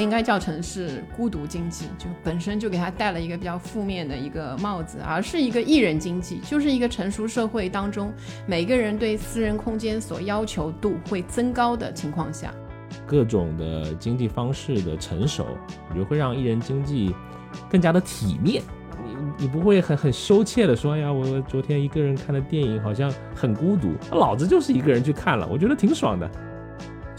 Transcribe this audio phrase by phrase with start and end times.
[0.00, 8.12] 应该叫成是孤独经济，就本身就给他戴了一个比较负面的一个帽子，而是一个艺人经济，就是一个成熟社会当中
[8.46, 12.52] 每个人对私人空间所要求度会增高的情况下，
[13.06, 15.46] 各种的经济方式的成熟，
[15.94, 17.14] 也会让艺人经济
[17.70, 18.62] 更加的体面。
[19.02, 26.30] 你你不会很很羞怯的说，哎呀，我昨天一个人看的电影好像很孤独，老子就是一个人去看了，我觉得挺爽的。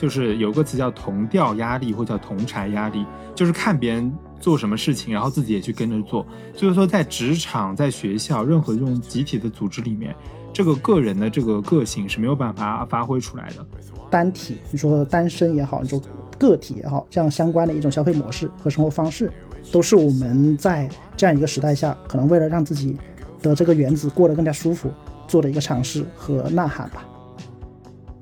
[0.02, 3.05] 就是有个词叫同调压力，或叫同柴压力，
[3.36, 6.25] 就是看别人做什么事情，然后自己也去跟着做。
[6.55, 10.15] 所以说，在职场、在学校，任何这种集体的组织里面，
[10.51, 13.64] 这个个人的这个个性是没有办法发挥出来的。
[14.09, 16.01] 单体，你说单身也好，你说
[16.39, 19.31] 个体也好，这样相关的一种消费模式和生活方式，
[19.71, 22.97] 都是我们在这样一个时代下，可能为了让自己
[23.39, 24.92] 的这个原子过得更加舒服，
[25.28, 27.06] 做的一个尝试和呐喊吧。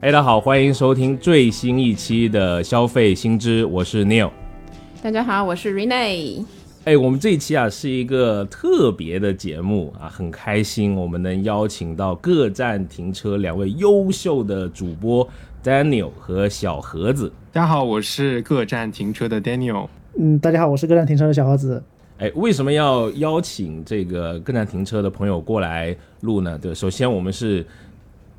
[0.02, 4.30] 哎，大家好，欢迎收听最新一期的消费新知，我是 Neil。
[5.04, 6.46] 大家好，我是 Rene。
[6.86, 15.28] 哎，我们这一期啊是一个特别的节目啊，很开心我们能邀请到各站停车两位优秀的主播
[15.62, 17.30] Daniel 和小盒子。
[17.52, 19.90] 大家好，我是各站停车的 Daniel。
[20.18, 21.84] 嗯，大家好，我是各站停车的小盒子。
[22.20, 26.58] 哎，为什么要邀请这个各站停车的朋友过来录呢？
[26.58, 27.66] 对，首先我们是。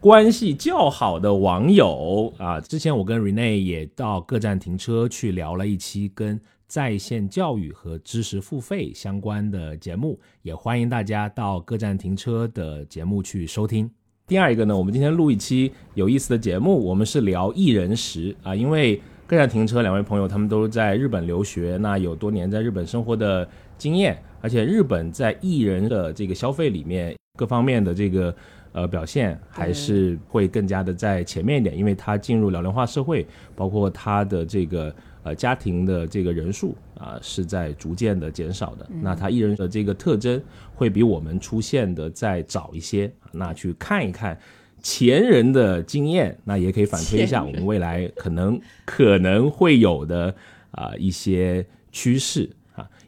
[0.00, 13.90] 关系较好的网友啊，之前我跟 Rene 也到各站停车去聊了一期跟在线教育和知识付费相关的节目，也欢迎大家到各站停车的节目去收听。
[14.26, 28.34] 第二一个呢，我们今天录一期有意思的节目，我们是聊艺人时啊，因为各站停车两位朋友他们都在日本留学，那有多年在日本生活的经验，而且日本在艺人的这个消费里面各方面的这个。
[28.72, 38.86] 呃，表现还是会更加的在前面一点，因为他进入老龄化社会，包括他的这个呃家庭的这个人数啊是在逐渐的减少的。
[39.02, 40.40] 那他艺人的这个特征
[40.72, 43.12] 会比我们出现的再早一些。
[43.32, 44.38] 那去看一看
[44.80, 50.34] 前人的经验，那也可以反推一下我们未来可能可能会有的
[50.70, 52.48] 啊一些趋势。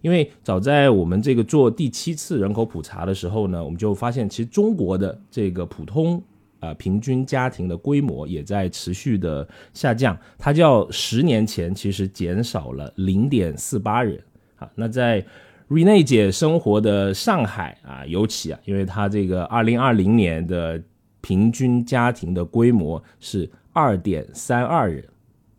[0.03, 6.23] 因为早在我们这个做第七次人口普查的时候呢，我们就发现，其实中国的这个普通
[6.61, 14.21] 啊平均家庭的规模也在持续的下降，它叫十年前其实减少了零点四八人
[14.57, 14.69] 啊。
[14.75, 15.25] 那在
[15.69, 20.83] Rene 姐生活的上海啊，尤其啊，因为它这个二零二零年的
[21.21, 25.05] 平均家庭的规模是二点三二人，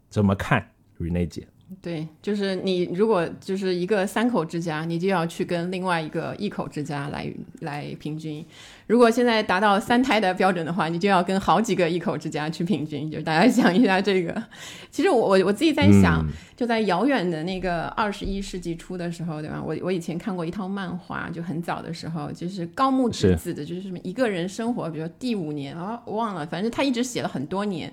[0.10, 1.48] 怎么看 Rene 姐？
[1.82, 8.46] 对，就是你如果就是一个三口之家，你就要去跟另外一个一口之家来来平均。
[8.88, 13.10] 如果现在达到三胎的标准的话，你就要跟好几个一口之家去平均。
[13.10, 14.44] 就大家想一下这个，
[14.92, 16.26] 其实我我我自己在想，
[16.56, 19.62] 就在遥远的那个二十一世纪初的时候，对吧？
[19.66, 27.92] 我我以前看过一套漫画，就很早的时候，就是高木直子的，就是什么一个人生活，比如第五年啊，我忘了，反正他一直写了很多年。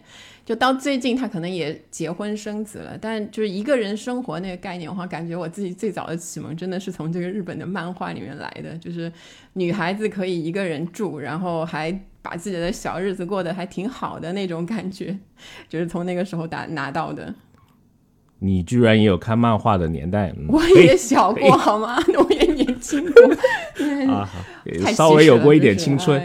[0.50, 9.12] 就到最近，他可能也结婚生子了，但就是一个人生活那个概念的话，感觉我自己最早的启蒙真的是从这个日本的漫画里面来的，就是
[9.52, 15.16] 女孩子可以一个人住，然后还把自己的小日子过得还挺好的那种感觉，
[15.68, 17.32] 就是从那个时候打拿到的。
[18.40, 20.34] 你居然也有看漫画的年代？
[20.48, 21.96] 我也小过好吗？
[22.18, 24.28] 我也年轻过啊，
[24.96, 26.20] 稍微有过一点青春，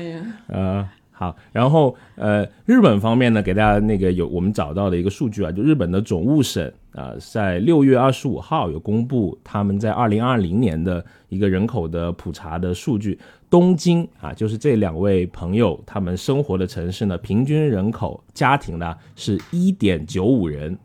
[0.47, 0.89] 呃。
[1.17, 13.17] 好，然后呃，日本方面呢，给大家那个有我们找到的一个数据啊，就日本的总务省啊，在六月二十五号有公布他们在二零二零年的一个人口的普查的数据，
[13.49, 20.77] 东京啊，就是这两位朋友他们生活的城市呢，平均人口家庭呢是一点九五人，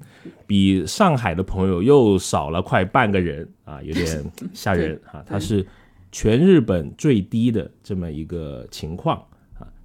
[0.47, 4.25] 比上海的朋友又少了快半个人啊，有点
[4.55, 5.67] 吓人啊，它是
[6.13, 9.21] 全日本最低的这么一个情况。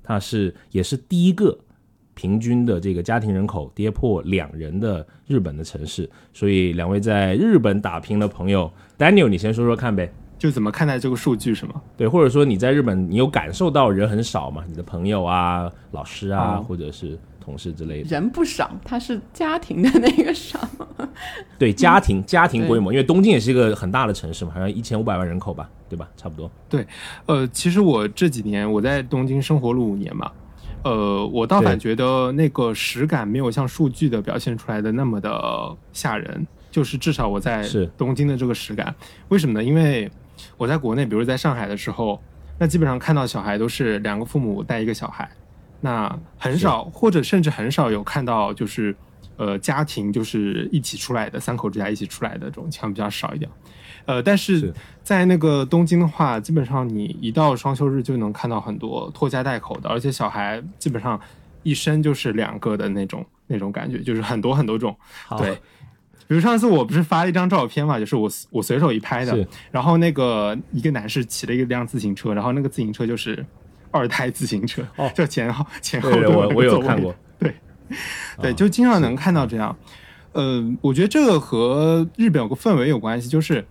[0.05, 1.57] 它是也是第一个
[2.13, 11.81] 平均的这个家庭人口跌破两人的日本的城市，所以两位在日本打拼的朋友，Daniel，你先说说看呗，就怎么看待这个数据是吗？
[11.97, 14.63] 对，或者说你在日本，你有感受到人很少吗？
[14.67, 20.59] 你的朋友啊、老师啊，或者是同事之类的，人不少，他是家庭的那个少。
[21.59, 25.69] 对，家庭家庭规模，因为东京也是一个很大的城市嘛，好像一千五百万人口吧。
[25.87, 26.09] 对吧？
[26.17, 26.49] 差不多。
[26.67, 26.85] 对，
[27.27, 30.31] 呃，其实我这几年我在东京生活了五年嘛，
[30.83, 36.45] 呃，我倒反觉得那个实感没有像数据的表现出来的那么的吓人。
[36.71, 37.63] 就是至少我在
[37.95, 38.93] 东京的这个实感，
[39.29, 39.63] 为什么呢？
[39.63, 40.11] 因为
[40.57, 42.19] 我在国内，比如在上海的时候，
[42.59, 45.29] 那基本上看到小孩都是两个父母带一个小孩，
[45.85, 48.95] 那很少或者甚至很少有看到就是
[49.37, 53.47] 呃家庭就是一起出来的三口之家一起出来的这种情况比较少一点。
[54.07, 54.73] 呃，但是是
[55.03, 61.19] 在那个东京的话，基本上你一到双休日就能看到很多拖家带口的，而且小孩基本上
[61.61, 64.95] 一生就是两个的那种那种感觉，就是很多很多种。
[65.37, 65.53] 对，
[66.27, 73.45] 比如上次我不是发了一张照片嘛，就是我我随手一拍的，然后那个一个男士骑了一辆自行车，然后那个自行车就是
[73.95, 77.55] 二胎自行车，哦就前后前后对我我有看过，对，
[78.41, 79.73] 对就经常能看到这样。
[80.33, 83.65] 呃，我觉得这个和日本有个氛围有关系，就是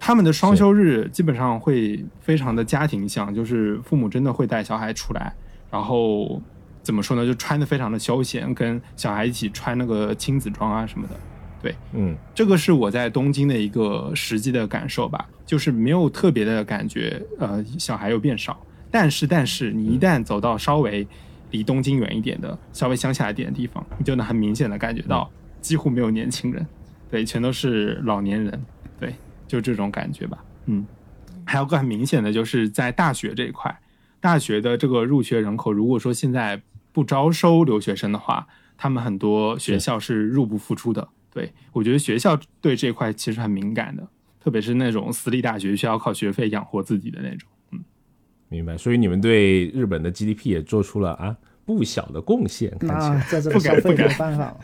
[0.00, 5.32] 他们的双休日基本上会非常的家庭向，就是父母真的会带小孩出来，
[5.70, 6.42] 然后
[6.82, 11.14] 怎么说呢，就穿的非常的休闲，跟小孩一起穿那个亲子装啊什么的。
[11.62, 18.60] 对嗯，这个是我在东京的一个实际的感受吧，就是没有特别的感觉，呃，小孩又变少。
[18.90, 21.06] 但是，但是你一旦走到稍微
[21.50, 25.30] 离东京远一点的、稍微乡下一点的地方，你就能很明显的感觉到
[25.60, 26.66] 几乎没有年轻人，
[27.10, 28.64] 对，全都是老年人，
[28.98, 29.14] 对，
[29.46, 30.44] 就这种感觉吧。
[30.66, 30.86] 嗯，
[31.44, 33.78] 还有个很明显的就是在大学这一块，
[34.20, 36.62] 大学的这个入学人口，如果说现在
[36.92, 38.46] 不招收留学生的话，
[38.76, 41.08] 他们很多学校是入不敷出的。
[41.30, 44.08] 对我觉得学校对这一块其实很敏感的，
[44.40, 47.48] 特别是那种私立大学需要靠学费养活自己的那种。
[48.48, 48.76] 明白。
[48.76, 53.26] 所以你们对日本的 GDP 也做出了啊不小的贡献，看起那来。
[53.30, 54.56] 在这不个消费没办法了。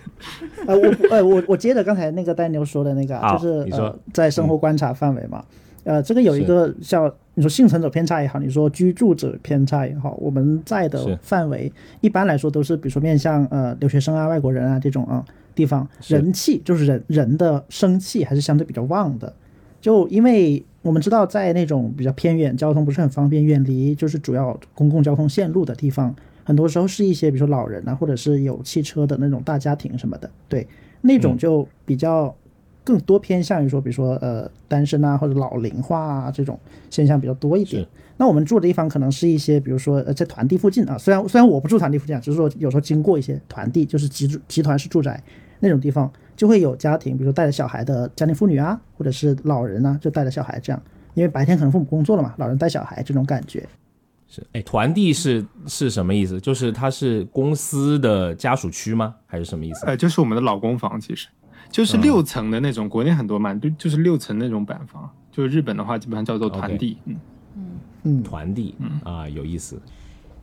[0.66, 5.44] 呃，我呃我我接着刚才那个丹牛说的那个啊，就是你说呃在生活观察范围嘛，
[5.84, 11.70] 呃，这个有一个叫你说幸存者偏差也好，你说居住者偏差也好，我们在的范围
[12.00, 15.22] 一般来说都是比如说面向呃留学生啊、外国人啊这种啊
[15.54, 19.30] 地方，人气就是人人的生气还是相对比较旺的。
[19.84, 30.66] 就因为我们知道，在那种比较偏远、交通不是很方便、远离就是主要公共交通线路的地方，很多时候是一些比如说老人啊，或者是有汽车的那种大家庭什么的，对，
[31.02, 32.34] 那种嗯就比较
[32.82, 36.58] 更多偏向于说，比如说呃单身啊或者老龄化啊这种
[36.88, 37.87] 现象比较多一点。
[38.16, 45.22] 那我们住的地方可能是一些，比如说呃在团地附近啊，虽然虽然我不住团地附近啊，只是说有时候经过一些团地，就是集集团式住宅
[45.60, 50.82] 那种地方，就会有家庭，比如说带着小孩的家庭妇女啊，或者是老人啊，就带着小孩这样，
[51.14, 53.66] 因为白天可能父母工作了嘛，老人带小孩这种感觉。
[54.26, 56.40] 是，哎，团地是是什么意思？
[56.40, 59.14] 就是它是公司的家属区吗？
[59.26, 59.86] 还是什么意思？
[59.86, 61.28] 呃，就是我们的老公房，其实
[61.70, 65.08] 就是六层的那种，国内很多嘛，就就是六层那种板房。
[65.30, 66.96] 就是日本的话，基本上叫做团地。
[67.04, 67.16] 嗯，
[68.04, 69.80] 嗯，团地啊，有意思。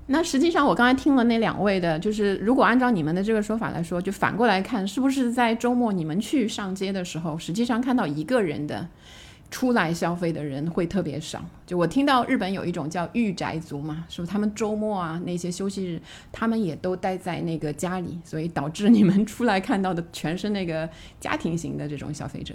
[0.08, 8.86] 那实际上，我刚才听了那两位的，就是如果按照你们的这个说法来说，就反过来看，是不是在周末你们去上街的时候，实际上看到一个人的
[9.50, 11.42] 出来消费的人会特别少？
[11.66, 16.02] 就我听到日本有一种叫御宅族嘛，是不是他们周末啊那些休息日，
[16.32, 20.90] 他们也都待在那个家里，所以导致你们出来看到的全是那个
[21.22, 22.54] 家庭型的这种消费者。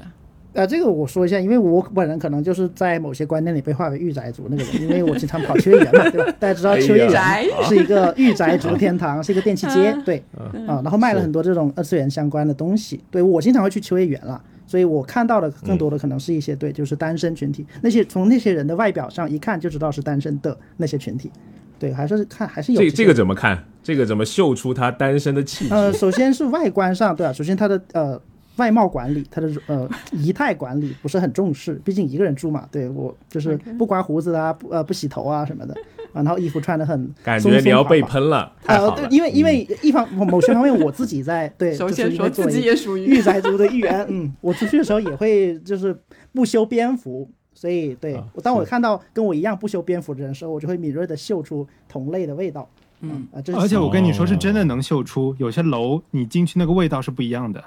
[0.57, 6.35] 呃，这个我说一下，因为我本人可能就是在某些观念里被划为御宅族那个人，因为我经常跑秋叶原嘛，对吧？
[6.41, 10.23] 大家知道秋叶原是一个御宅族天堂，是一个电器街，对，
[10.55, 13.01] 嗯啊，然后卖了很多这种二次元相关的东西。
[13.11, 21.31] 对我经常会去秋叶原了，所以我看到的更多的可能是一些对，就是单身群体，那些从那些人的外表上一看就知道是单身的那些群体，
[21.79, 23.63] 对，还是看还是有这这个怎么看？
[23.83, 25.75] 这个怎么秀出他单身的气质？
[25.75, 28.21] 呃， 首先是外观上，对啊，首先他的呃
[28.57, 35.75] 外貌管理，他的呃 仪态管理不是很重视，毕竟一个人住嘛，对我就是不刮胡子啊，不呃不洗头啊什么的
[36.13, 45.97] 啊，然后衣服穿的很感松觉你要被喷了，太呃，对，因为因为一方某某些方面我自己在对，首先说自己也属于御宅族的一员，嗯，我出去的时候也会就是
[46.33, 47.31] 不修边幅。
[47.59, 52.69] 所以，对啊我当我看到跟我一样不修边幅的人的时候，我就会敏锐的嗅出同类的味道。
[53.01, 57.65] 嗯啊，这是而且我跟你说，是哦真的能嗅出，有些楼你进去那个味道是不一样的。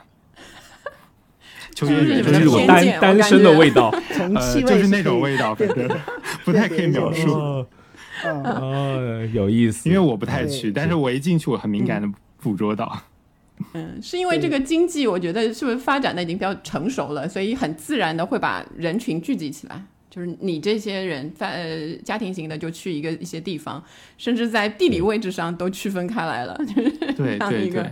[1.87, 3.89] 秋叶原就是就是一种单单身的味道。
[4.35, 5.89] 呃，就是那种味道，反正
[6.43, 7.31] 不太可以描述，
[8.23, 9.87] 哦，有意思。
[9.87, 12.07] 因为我不太去，但是我一进去，我很敏感的
[12.41, 13.01] 捕捉到。
[13.73, 19.81] 嗯，是因为这个经济，我觉得是不是发展的已经比较成熟了，所以很自然的会把人群聚集起来。
[20.09, 23.83] 就是你这些人，在呃家庭型的就去一个一些地方，
[24.17, 26.57] 甚至在地理位置上都区分开来了。
[26.65, 27.91] 就是对这一个对对，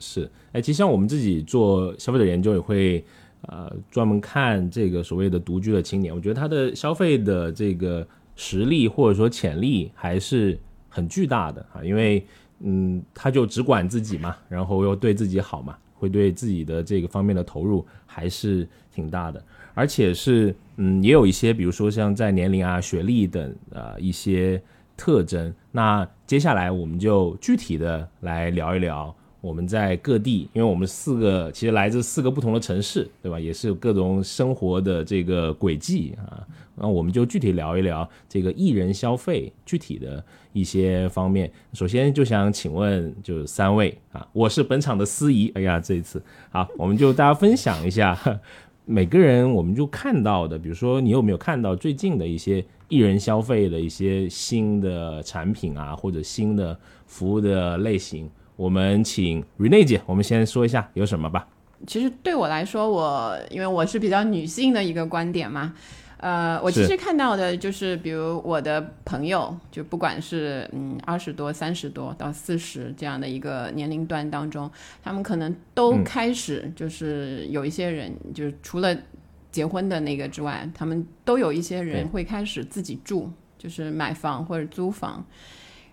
[0.00, 3.04] 是，哎，其实像我们自己做消费者研究也会，
[3.42, 8.06] 呃，专门看这个所谓的独居的青年，我觉得他的消费的这个
[8.36, 12.24] 实力或者说潜力还是很巨大的啊，因为
[12.60, 19.42] 嗯，他就只管自己嘛，然后又对自己好嘛，会对自己的这个方面的投入还是挺大的，
[19.72, 24.62] 而且是嗯，也有一些比如说像在年龄啊、学历等呃一些
[24.96, 25.52] 特征。
[25.70, 29.14] 那接下来我们就具体的来聊一聊。
[29.42, 33.38] 我们在各地，因为我们四个其实来自四个不同的城市，对吧？
[33.40, 36.46] 也是有各种生活的这个轨迹啊。
[36.76, 41.50] 那我们就具体聊一聊这个艺人消费具体的一些方面。
[41.72, 45.50] 首先就想请问，就三位啊，我是本场的司仪。
[45.56, 48.16] 哎呀，这一次好，我们就大家分享一下
[48.86, 58.30] 每个人我们就看到的，比如说你有没有看到最近的一些艺人消费的一些新的产品啊，或者新的服务的类型？
[58.62, 61.48] 我们请 Rene 姐，我们先说一下有什么吧。
[61.84, 65.74] 其实对我来说，我因为我是比较女性的一个观点嘛。
[66.18, 74.70] 呃，我其实看到的就是，比如我的朋友，就不管是嗯二十多、三十多到四十这样的一个年龄段当中，
[75.02, 78.96] 他们可能都开始就是有一些人，就是除了
[79.50, 83.28] 结婚的那个之外，他们都有一些人会开始自己住，
[83.58, 85.26] 就是买房或者租房，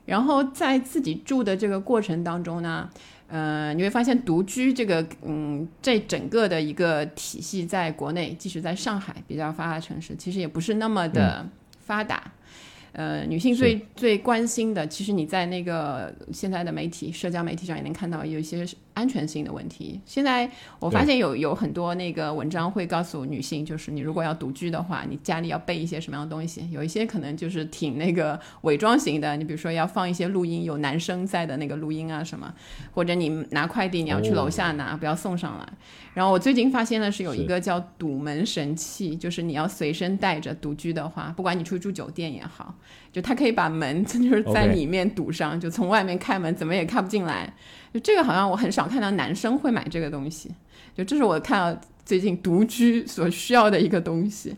[0.09, 2.89] 然后在自己住的这个过程当中呢。
[3.31, 11.47] 呃，你会发现独居这个，嗯，这整个的一个体系，在国内，即使在上海比较发达城市，其实也不是那么的
[11.79, 12.23] 发达。
[12.91, 18.65] 呃，女性最最关心的，其实你在那个现在的媒体、社交媒体上也能看到有一些
[18.99, 19.97] 安全性的问题。
[20.05, 26.69] 现在我发现有有很多那个文章会告诉女性，就是你如果要独居的话，你家里要备一些什么样的东西。
[26.69, 32.53] 有一些可能就是挺那个伪装型的，你比如说要放一些录音，有男生在的那个录音啊什么，
[32.93, 35.65] 或者你拿快递你要去楼下拿，不要送上来。
[36.13, 42.75] 然后我最近发现的是有一个叫堵门神器，就是你要随身带着独居的话，不管你出去住酒店也好。
[43.11, 47.51] 就它可以把门就是在里面堵上，就从外面开门怎么也开不进来。
[47.93, 50.49] 就这个好像我很少看到男生会买这个东西。
[50.95, 54.55] 就这是我看到最近独居所需要的一个东西。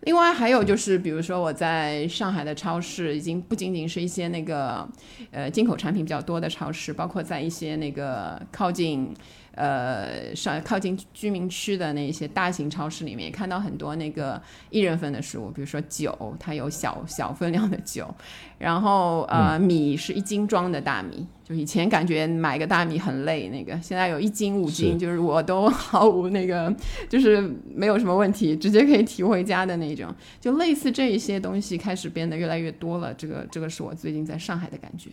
[0.00, 4.88] 另外还有就是，比如说我在上海的超市，已经不仅仅是一些那个
[5.30, 9.14] 呃进口产品比较多的超市，包括在一些那个靠近。
[9.54, 14.40] 呃，上靠近居民区的那些大型超市里面，也看到很多那个
[14.70, 18.12] 一人份的食物，比如说酒，它有小小分量的酒，
[18.58, 26.74] 然后呃，米是一斤装的大米，就以前感觉买个大米很累，那个现在有一斤五斤，就是我都毫无那个，
[27.10, 27.40] 就是
[27.74, 35.10] 没有什么问题，直接可以提回家的那种，就类似这一些东西开始变得越来越多了，这个这个是我最近在上海的感觉，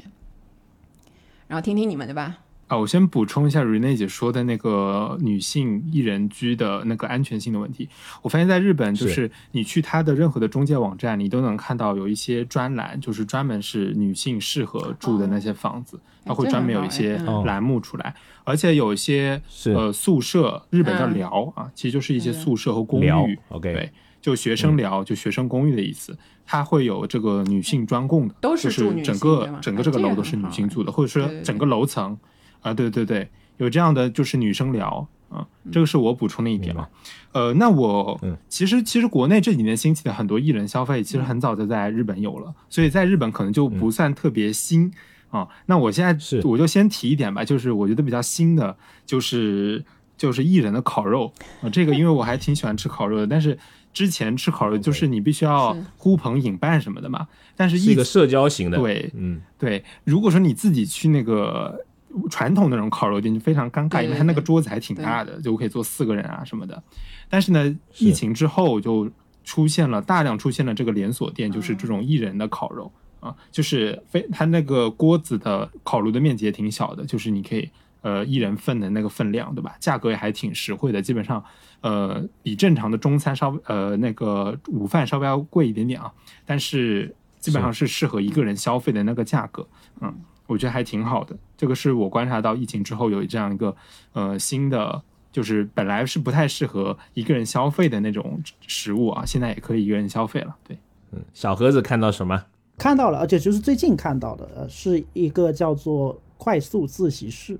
[1.48, 2.38] 然后听听你们的吧。
[2.69, 7.89] 啊，我先补充一下 Rene 姐说的那个女性一人居的那个安全性的问题。
[8.21, 18.13] 我发现在日本，就是你去它的任何的中介网站，你都能看到有一些专栏，就是专门是女性适合住的那些房子，它会专门有一些栏目出来。
[18.43, 19.41] 而且有一些
[19.73, 23.39] 呃宿舍，日本叫寮啊，其实就是一些宿舍和公寓。
[23.49, 26.15] OK，对，就学生寮，就学生公寓的意思。
[26.45, 32.15] 它会有这个女性专供的，都是住整个整个这个楼都是女性住的，或者说整个楼层。
[32.62, 36.88] 啊，对对对，有这样的就是女生聊啊，这个是我补充的一点嘛。
[37.32, 44.92] 呃，那我其实其实国内这几年兴起的很多艺人消费，其实很早就在日本有了，所以在日本可能就不算特别新
[45.30, 45.48] 啊。
[45.68, 48.75] 那我现在是我就先提一点吧，就是我觉得比较新的
[49.06, 49.86] 就是
[50.18, 53.60] 就是艺人的烤肉啊，这个因为我还挺喜欢吃烤肉的，但是
[53.94, 61.86] 之前吃烤肉就是你必须要呼朋引伴什么的嘛，但是一个社交型的，对，嗯，对，如果说你自己去那个。
[62.30, 66.82] 传统那种烤肉店就非常尴尬，因为它那个桌子还挺大的，就可以坐四个人啊什么的。
[67.30, 69.10] 但是呢，疫情之后就
[69.44, 77.70] 出现了大量出现了这个连锁店，就是这种一人的烤肉啊，就是非它那个锅子的烤炉的面积也挺小的，就是你可以
[78.01, 79.75] 呃一人份的那个分量，对吧？
[79.80, 81.44] 价格也还挺实惠的，基本上
[81.82, 86.12] 呃比正常的中餐稍呃那个午饭稍微要贵一点点啊，
[86.46, 89.68] 但是基本上是适合一个人消费的那个价格，
[90.01, 90.12] 嗯。
[90.48, 93.75] 我觉得还挺好的，这个是我观察到疫情之后有这样一个
[94.13, 100.56] 呃新的，就是本来是不太适合一个人消费的那种食物啊，现在也可以一个人消费了。
[100.66, 100.78] 对，
[101.12, 102.46] 嗯，小盒子看到什么？
[102.78, 107.60] 看到了，而且就是最近看到的，呃，是一个叫做快速自习室，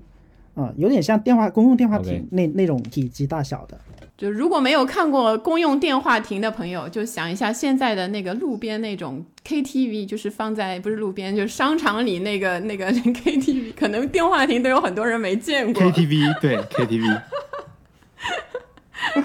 [0.54, 3.78] 啊，有点像电话公共电话亭那那种体积大小的。
[4.20, 15.82] 就如果没有看过公用电话亭的朋友，就想一下现在的那个路边那种 KTV，就是放在不是路边，就是商场里那个 那个 KTV，可能电话亭都有很多人没见过。
[15.84, 17.20] KTV 对 KTV，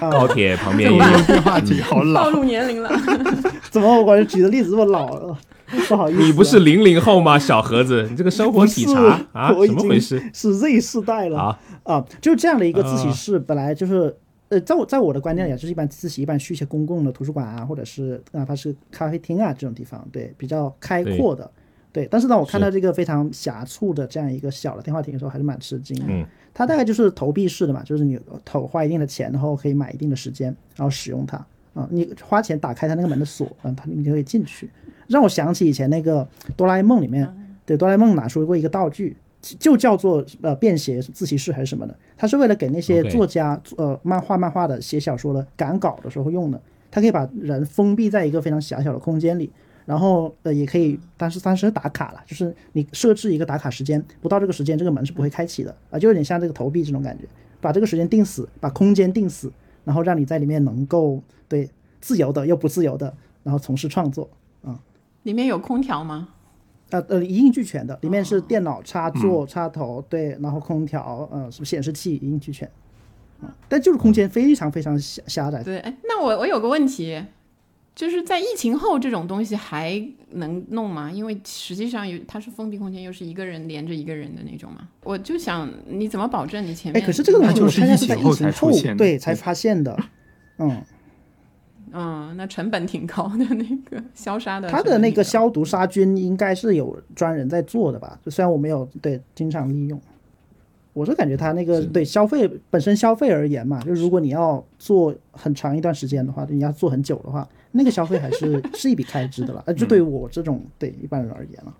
[0.00, 0.90] 高铁旁边
[1.26, 2.90] 电话亭好老，暴露年龄了。
[3.68, 5.36] 怎么我感觉举的例子这么老了？
[5.88, 7.38] 不好意思，你不是零零后吗？
[7.38, 10.18] 小盒子，你这个生活体察啊，怎么回事？
[10.32, 12.04] 是 Z 世代了啊啊！
[12.22, 14.16] 就这样的一个自习室，本来就是。
[14.48, 21.50] 呃，在我在我的观念里，就是一般自习一般去一些公共的图书馆啊，或者是哪怕是咖啡厅啊这种地方，对，比较开阔的，
[21.92, 26.06] 对，但是当我看到这个非常狭促的这样一个小的电话亭的时候，还是蛮吃惊的。
[26.08, 26.24] 嗯，
[26.54, 31.44] 它大概就是投币式的嘛，就是你投花一定的钱，然后可以买一定的时间，然后使用它。
[31.74, 34.70] 啊，你花钱打开它那个门的锁，嗯，它你就可以进去。
[35.08, 36.26] 让我想起以前那个
[36.56, 37.28] 哆啦 A 梦里面，
[37.66, 39.16] 对哆啦 A 梦拿出过一个道具，
[39.58, 46.60] 就叫做呃便携自习室还是什么的，它是为了给那些作家呃漫画漫画的写小说的赶稿的时候用的。
[46.88, 49.50] 它可以把人封闭在一个非常狭小的空间里，
[49.84, 57.24] 然后呃也可以，但是当时打卡了，就是你设置一个打卡时间，不到这个时间这个门是不会开启的啊，就有点像这个投币这种感觉，
[57.60, 59.52] 把这个时间定死，把空间定死，
[59.84, 61.68] 然后让你在里面能够对
[62.00, 63.12] 自由的又不自由的，
[63.42, 64.30] 然后从事创作
[64.62, 64.80] 啊。
[65.24, 66.28] 里面有空调吗？
[66.90, 72.68] 呃呃，一应俱全的，里面是电脑插座、插头，对，然后空调，呃，什么显示器一应俱全，
[73.40, 75.62] 啊、但就是空间非常非常狭狭窄。
[75.62, 77.20] 对，哎，那我我有个问题，
[77.94, 80.00] 就是在疫情后这种东西还
[80.30, 81.10] 能弄吗？
[81.10, 84.86] 因为实际上有它是封闭空间，又是一个人连着一个人的那种嘛。
[85.02, 87.06] 我就想你怎么保证你前哎，面？
[87.06, 89.98] 可是这个东西它就是我是在疫情后对才发现的，
[90.58, 90.82] 嗯，
[91.92, 98.18] 嗯，那成本挺高的， 那个消杀的它的那个消毒杀菌应该是有专人在做的吧？
[98.24, 100.00] 就虽然我没有对经常利用，
[100.92, 109.62] 我是感觉它那个对消费本身消费而言嘛，就如果你要做很长一段时间的话，你要做很久的话，那个消费还是 是一笔开支的了。
[109.66, 111.74] 呃，就对于我这种对一般人而言了。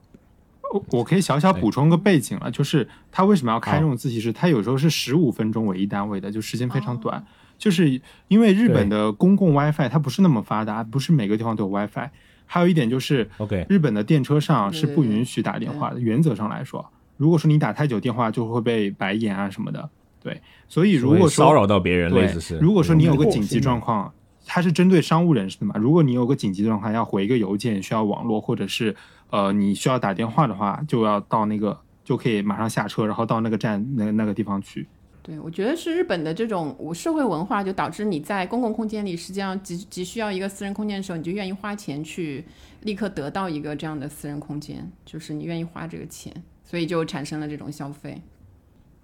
[0.72, 4.32] 我我可以小小补充个背景了，就是他为什么要开这种自习室？
[4.32, 7.25] 他有时候是十五分钟为一单位的，就时间非常短。
[7.58, 12.10] 就是因为日本的公共 WiFi 它不是那么发达，不是每个地方都有 WiFi。
[12.48, 16.84] 还有一点就是，OK 日本的电车上是不允许打电话的，原则上来说，
[17.16, 19.90] 如果说你打太久电话，就会被白眼啊什么的。
[20.22, 24.12] 对，所以如果说骚扰到别人，类对似是，如果说你有个嗯紧急状况，
[24.44, 25.75] 它是针对商务人士的嘛？
[25.76, 28.94] 如果你有个紧急状况要回一个邮件，需要网络，或者是
[29.30, 34.86] 呃你需要打电话的话，就要到那个就可以马上下车，然后到那个站那那个地方去。
[35.26, 42.45] 对，我觉得是日本的这种社会文化，就导致你在公共空间里，实际上急急需要一个私人空间的时候，你就愿意花钱去
[42.82, 48.23] 立刻得到一个这样的私人空间，就是你愿意花这个钱，所以就产生了这种消费。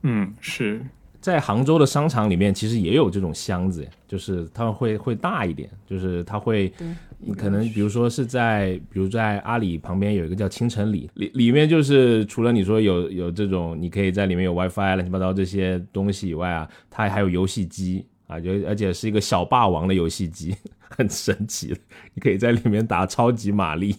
[0.03, 0.81] 嗯，是
[1.23, 6.71] 在杭州的商场里面，其实也有这种箱子，就是它们会会大一点，就是它会，
[7.19, 21.77] 你可能比如说是在，比如在阿里旁边有一个叫青城里，里里面就是除了你说有有这种，你可以在里面有 WiFi 乱七八糟这些东西以外啊，它还有游戏机啊，就而且是一个小霸王的游戏机，很神奇的，
[22.15, 23.95] 你可以在里面打超级玛丽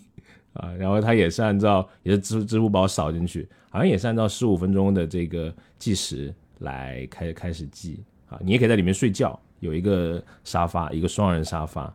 [0.51, 6.33] 啊，然后它也是按照也是支支付宝扫进去，好像也是按照十五分钟的这个计时
[6.63, 11.93] 来开开始记啊，你也可以在里面睡觉，有一个沙发，一个双人沙发。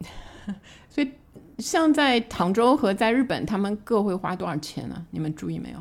[0.90, 1.10] 所以
[1.58, 5.06] 像在杭州和在日本，他们各会花多少钱呢？
[5.10, 5.78] 你们注意没有？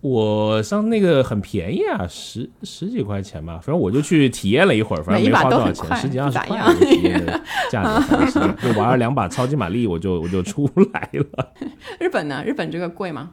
[0.00, 11.52] 我上那个很便宜啊，十十几块钱吧，反正我就去体验了一会儿，反正没花多少钱，十几二十块咋样我体验的价格就玩了两把超级玛丽，我就我就出来了。
[11.98, 12.44] 日本呢？
[12.44, 13.32] 日本这个贵吗？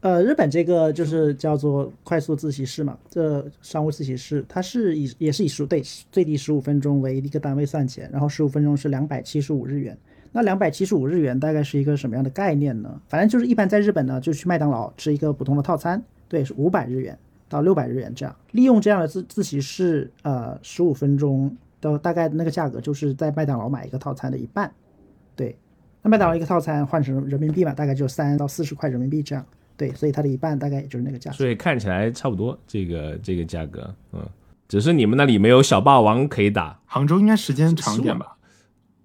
[0.00, 5.82] 呃，日本这个就是叫做快速自习室嘛，这商务自习室它是以也是以十对
[6.12, 9.98] 最低十五分钟为一个单位算钱，然后十五分钟是两百七十五日元。
[10.30, 13.00] 那两百七十五日元大概是一个什么样的概念呢？
[13.08, 18.36] 反正就是一般在日本呢，就去麦当劳吃一个普通的套餐，对，是五百日元到六百日元这样。
[18.52, 24.70] 利用这样的自自习室，呃，十五分钟的大概那个价格，就是在麦当劳买一个套餐的一半。
[25.34, 25.56] 对，
[26.02, 29.44] 那麦当劳一个套餐换成人民币嘛，大概就三到四十块人民币这样。
[29.78, 31.36] 对，所以它的一半大概也就是那个价格。
[31.38, 34.20] 所以看起来差不多，这个这个价格，嗯，
[34.68, 38.34] 只是你们那里没有小霸王可以打，杭州应该时间长一点吧？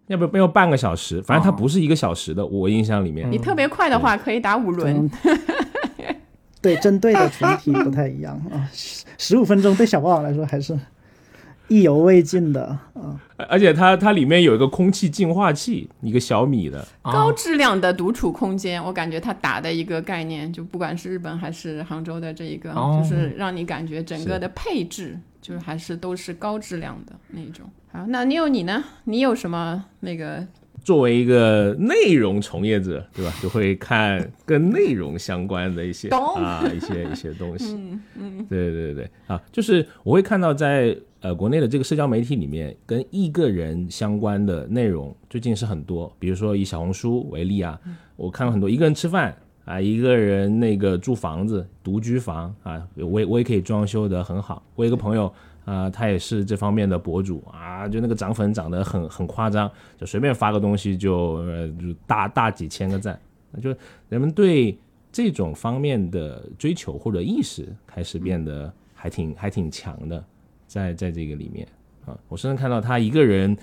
[0.08, 3.32] 要不没有半个小时，反正它哦不是一个小时的，我印象里面。
[3.32, 5.10] 你特别快的话，可以打五轮。
[5.26, 5.40] 嗯，
[6.60, 8.70] 对，针对的群体不太一样啊。
[9.18, 10.78] 十五分钟对小霸王来说还是
[11.68, 13.20] 意犹未尽的啊。
[13.50, 27.66] 而且它它里面有一个空气净化器，一个小米的，高啊，质量的独处空间，我感觉它打的一个概念，就不管是日本还是杭州的这一个，哦就是让你感觉整个的配置就是还是都是高质量的那种。
[27.92, 28.84] 好，那你有你呢？
[29.04, 30.48] 你有什么那个？
[30.84, 33.34] 作为一个内容从业者，对吧？
[33.42, 37.74] 就会看跟内容相关的一些啊一些一些东西。
[37.80, 46.14] 嗯嗯，对对对对啊，就是我会看到在呃国内的这个社交媒体里面，跟一个人相关的内容最近是很多。
[46.20, 47.80] 比如说以小红书为例啊，
[48.18, 54.62] 我看到很多一个人吃饭啊，一个人那个住房子独居房啊，我也我也可以装修的很好。
[54.76, 55.34] 我有一个朋友。
[55.66, 63.20] 啊、他也是这方面的博主啊，就那个涨粉涨得很很夸张，就随便发个东西就呃就大大几千个赞
[63.62, 63.74] 就
[64.10, 64.78] 人们对
[65.12, 70.24] 这种方面的追求或者意识开始变得还挺还挺强的，
[70.68, 71.68] 在在这个里面
[72.06, 73.56] 啊，我甚至看到他一个人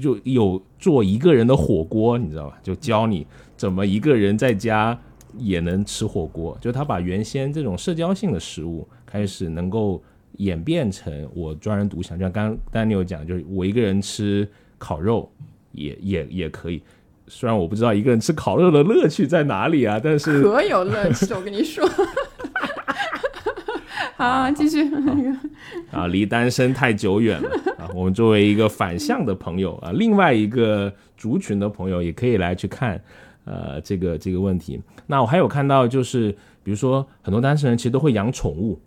[0.00, 2.58] 就有做一个人的火锅，你知道吧？
[2.62, 4.96] 就教你怎么一个人在家
[5.36, 10.00] 也能吃火锅，就他把原先这种社交性的食物开始能够
[10.40, 14.48] 演变成我专人独享，就像刚刚丹尼有讲，就是我一个人吃
[14.78, 15.30] 烤肉
[15.72, 16.82] 也也也可以。
[17.28, 21.88] 虽然我不知道一个人吃烤肉的乐趣在哪里啊，但是可有乐趣，我跟你说。
[24.16, 24.90] 好，继续。
[25.90, 27.88] 啊，离单身太久远了啊！
[27.94, 33.00] 我们作为一个反向的朋友啊，另外一个族群的朋友也可以来去看，
[33.44, 34.80] 呃，这个这个问题。
[35.06, 38.78] 那我还有看到，就是比如说很多单身人其实都会养宠物。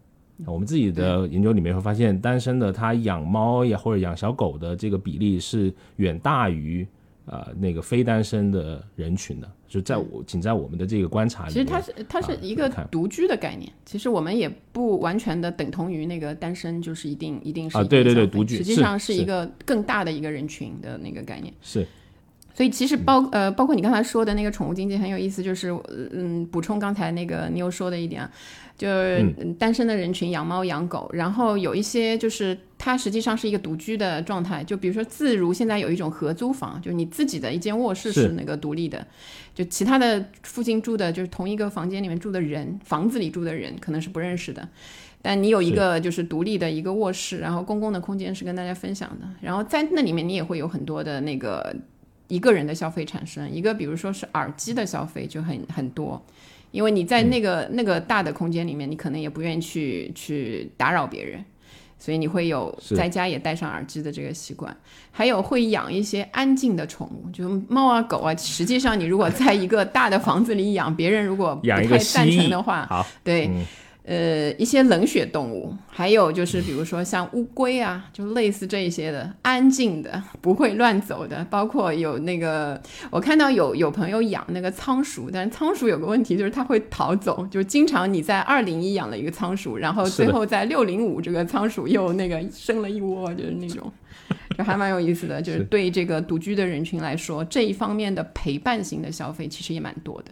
[0.47, 6.87] 我们自己的研究里面会发现，单身的他养猫呀或者养小狗的这个比例是远大于。
[7.25, 13.71] 呃，那个非单身的人群的，就在我仅在我们的这个观察里，其实它是它是一个独居的概念。
[13.85, 21.53] 其实我们也不完全的等同于那个单身，就是一定一定是啊，对对对，独居实际上是一个更大的一个人群的那个概念。
[21.61, 21.87] 是，
[22.53, 25.69] 所以其实包呃包括你刚才说的那个宠物经济很有意思，就是
[26.11, 28.29] 嗯补充刚才那个你又说的一点。
[28.75, 29.23] 就是
[29.59, 34.63] 单身的人群养猫养狗，然后有一些就是它实际上是一个独居的状态。
[34.63, 39.05] 就比如说自如现在有一种合租房，就你自己的一间卧室是那个独立的，
[39.53, 44.67] 就其他的附近住的就是同一个房间里面住的人，房子里住的人可能是不认识的，
[45.21, 51.73] 但你有一个就是独立的一个卧室，然后公共的空间是跟大家分享的，然后在那里面你也会有很多的那个
[52.27, 56.23] 一个人的消费产生，一个比如说是耳机的消费就很很多。
[56.71, 61.45] 因为你在那个那个大的空间里面，你可能也不愿意去去打扰别人，
[61.99, 64.75] 所以你会有在家也戴上耳机的这个习惯。
[65.11, 68.35] 还有会养一些安静的宠物，就猫啊狗啊。
[68.35, 73.47] 实际上，你如果在一个大的房子里养，别人如果不太赞成的话，好，对。
[74.05, 81.41] 呃，一些冷血动物，还有就是比如说像乌龟啊，就类似这一些的，安静的，不会乱走的。
[81.45, 93.89] 包括有那个，我看到有有朋友养那个仓鼠，但是仓鼠有个问题就是它会逃走，就经常你在二零一养了一个仓鼠，然后最后在六零五这个仓鼠又那个生了一窝，就是那种，
[94.57, 95.41] 就还蛮有意思的。
[95.41, 100.31] 就是对这个独居的人群来说，这一方面的陪伴型的消费其实也蛮多的。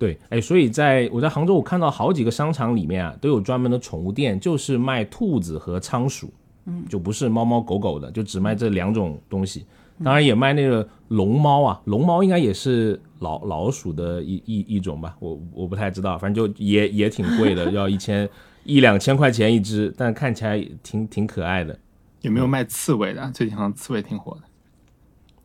[0.00, 6.32] 对，哎，所以在我在杭州，我看到好几个商场里面啊，都有专门的宠物店，就是卖兔子和仓鼠，
[6.64, 9.66] 嗯，就不是猫猫狗狗的，就只卖这两种东西。
[10.02, 18.26] 当然也卖那个龙猫啊，龙猫应该也是老老鼠的一一一种吧，我我不太知道，反正就也也挺贵的， 要一千
[18.64, 21.78] 一两千块钱一只，但看起来挺挺可爱的。
[22.22, 23.30] 有没有卖刺猬的？
[23.32, 24.42] 最近好像刺猬挺火的。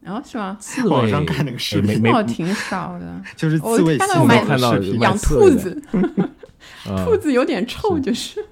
[0.05, 0.57] 哦，是吗？
[0.89, 3.21] 网上看那个视频， 哦，挺少的。
[3.35, 5.81] 就是刺猬，看到有看到养兔子，
[7.03, 8.43] 兔子有点臭，就是。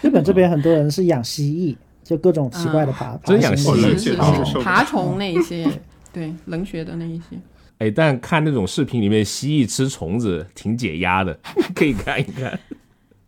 [0.00, 5.68] 日本这边很多人是养蜥蜴，就各种奇怪的爬，真养蜥蜴，爬虫那一些，
[6.12, 7.38] 对，冷血的那一些。
[7.78, 11.38] 哎，但看那种视频里面蜥蜴吃虫子挺解压的，
[11.74, 12.58] 可以看一看。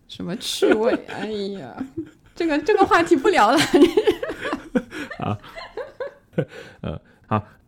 [0.09, 0.93] 什么趣味？
[1.09, 1.27] 哎
[1.59, 1.75] 呀，
[2.35, 3.59] 这个这个话题不聊了。
[5.19, 5.39] 啊，
[6.83, 7.01] 呃。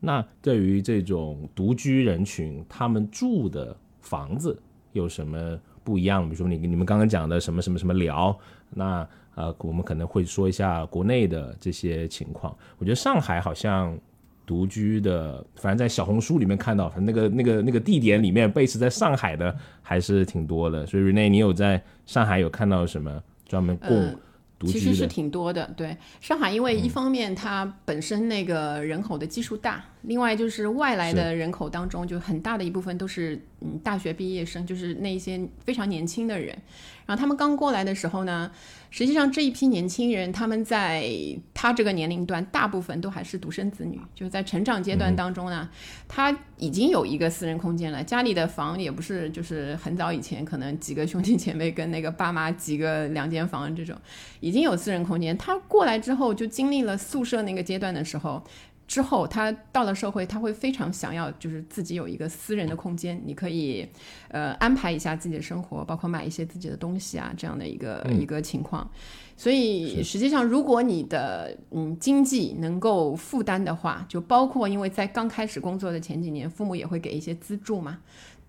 [0.07, 4.57] 好，那对于这种独居人群，他们住的房子
[4.93, 6.23] 有什么不一样？
[6.25, 8.39] 比如说你你们刚刚讲的什么什么什么聊，
[8.71, 12.57] 那呃，我们可能会说一下国内的这些情况。
[12.79, 13.99] 我觉得上海好像
[14.47, 20.87] 独居的，反正在小红书里面看到，反正那个那个那个地点里面贝斯在上海的还是挺多的。
[20.87, 24.17] 所以 Rene，你有在上海有看到什么专门供？
[24.61, 36.57] 其实是挺多的，对上海，因为一方面它本身那个人口的基数大，另外就是外来的人口当中，就很大的一部分都是嗯大学毕业生，就是那些非常年轻的人，
[37.05, 38.51] 然后他们刚过来的时候呢。
[38.89, 41.13] 实际上这一批年轻人，他们在
[41.53, 45.69] 他这个年龄段，大部分都还是独生子女，就在成长阶段当中呢，
[46.09, 53.95] 他已经有一个私人空间了，家里的房也不是就是很早以前可能几个兄弟姐妹跟那个爸妈几个两间房这种，
[54.41, 55.37] 已经有私人空间。
[55.37, 58.43] 他过来之后就经历了宿舍那个阶段的时候。
[58.87, 63.87] 之后，他到了社会，他会非常想要，就是自己有一个私人的空间，你可以，
[64.29, 68.89] 呃，安排一下自己的生活，包括买一些自己的东西啊，这样的一个一个情况。
[69.37, 77.99] 所以，实际上，如果你的嗯经济能够负担的话，就包括因为在刚开始工作的前几年，父母也会给一些资助嘛。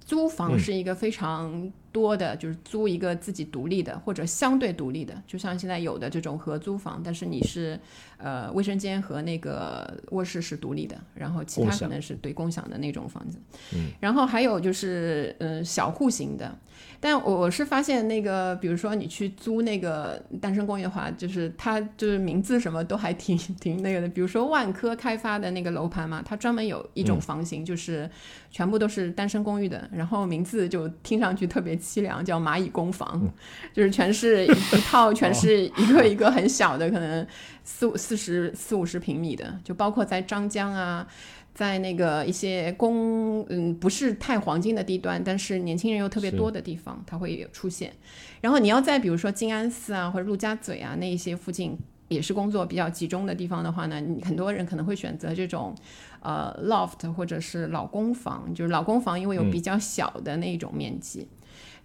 [0.07, 7.77] 租房是一个非常多的，就是租一个自己独立的或者相对独立的，就像现在有的这种合租房，但是你是
[8.17, 13.37] 呃卫生间和那个卧室是独立的，然后其他可能是对共享的那种房子。
[13.75, 16.57] 嗯，然后还有就是嗯、呃小户型的，
[16.99, 24.07] 但我我是发现那个，比如说你去租那个单身公寓的话，就是它就是名字什么都还挺 挺那个的。
[24.07, 28.09] 比如说万科开发的那个楼盘嘛，它专门有一种嗯房型，就是
[28.49, 33.31] 全部都是单身公寓的，然后名字就听上去特别凄凉，叫蚂蚁工房，嗯
[33.73, 37.25] 就是全是一一套，全是哦一个一个很小的，可能
[37.63, 41.07] 四五四十四五十平米的，就包括在张江啊。
[41.57, 47.91] 在那个一些公嗯不是太黄金的地段，但是年轻人又特别多的地方，它会有出现。
[48.41, 51.75] 然后你要在比如说静安寺啊或者陆家嘴啊那一些附近，
[52.09, 55.73] 也是工作比较集中的地方的话呢，你很多人可能会选择这种
[56.21, 61.27] 呃 loft 或者是老公房，就是老公房因为有嗯比较小的那种面积。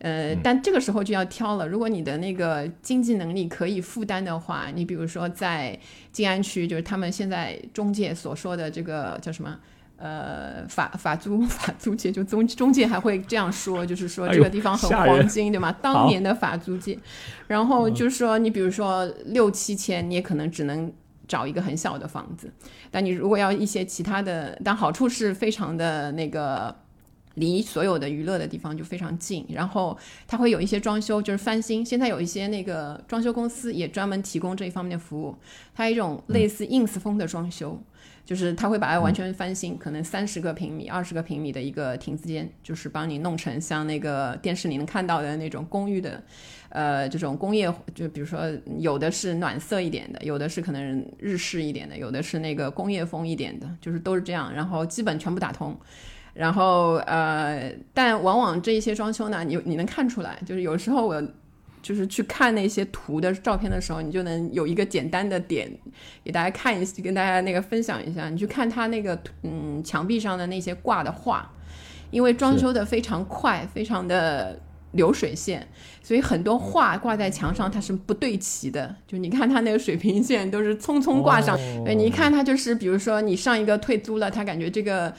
[0.03, 1.67] 呃，但这个时候就要挑了。
[1.67, 5.79] 如果你的那个经济能力可以负担的话，你比如说在
[6.11, 9.57] 静安区，就是他们现在中介所说的这个叫什么？
[9.99, 15.71] 呃，法法租法租界，就中中介还会这样说，就是说这个地方很黄金，对吗？
[15.81, 16.99] 当年的法租界，
[17.47, 20.93] 然后就是说你比如说六七千，你也可能只能
[21.29, 22.53] 找一个很小的房子，
[22.91, 26.82] 但你如果要一些其他的，但好处是非常的那个。
[27.35, 31.85] 离所有的娱乐的地方就非常近，然后它会有一些装修，就是翻新。
[31.85, 35.37] 现在有一些那个装修公司也专门提供这一方面的服务，
[35.75, 37.81] 它有一种类似 ins 风的装修，
[38.25, 46.23] 就是它会把它完全翻新，可能三十个平米、二十个平米的一个亭子间，就是帮你弄成像那个电视里能看到的那种公寓的，
[46.68, 48.40] 呃，这种工业，就比如说
[48.79, 55.75] 有的是暖色一点的，有的是可能日式一点的，有的是那个工业风一点的，就是都是这样，然后基本全部打通。
[56.35, 61.23] 然后呃，但往往这一些装修呢，你你能看出来，就是有时候我
[61.83, 65.71] 就是去看那些图的照片的时候，你就能有一个简单的点
[66.25, 68.31] 给大家看一下，跟大家那个分享一下。
[68.31, 71.51] 你去看它那个嗯墙壁上的那些挂的画，
[72.11, 74.59] 因为装修的非常快，非常的
[74.92, 75.68] 流水线，
[76.03, 78.95] 所以很多画挂在墙上它是不对齐的。
[79.07, 85.12] 就你看它那个水平线都是匆匆挂上，哦对，你一看它就是，比如说你上一个退租了，他感觉这个。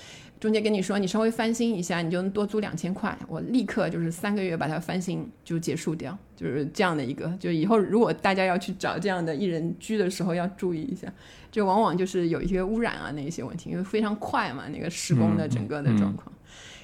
[0.43, 3.17] 中介跟你说，你稍微翻新一下，你就能多租两千块。
[3.29, 7.33] 我立刻就是三个月把它翻新就结束掉，就是这样的一个。
[7.39, 11.07] 就以后如果大家要去找这样的一人居的时候，要注意一下，
[11.49, 16.29] 就往往就是有一些污染啊那一些问题，因为非常快嘛，那个施工的整个的状况。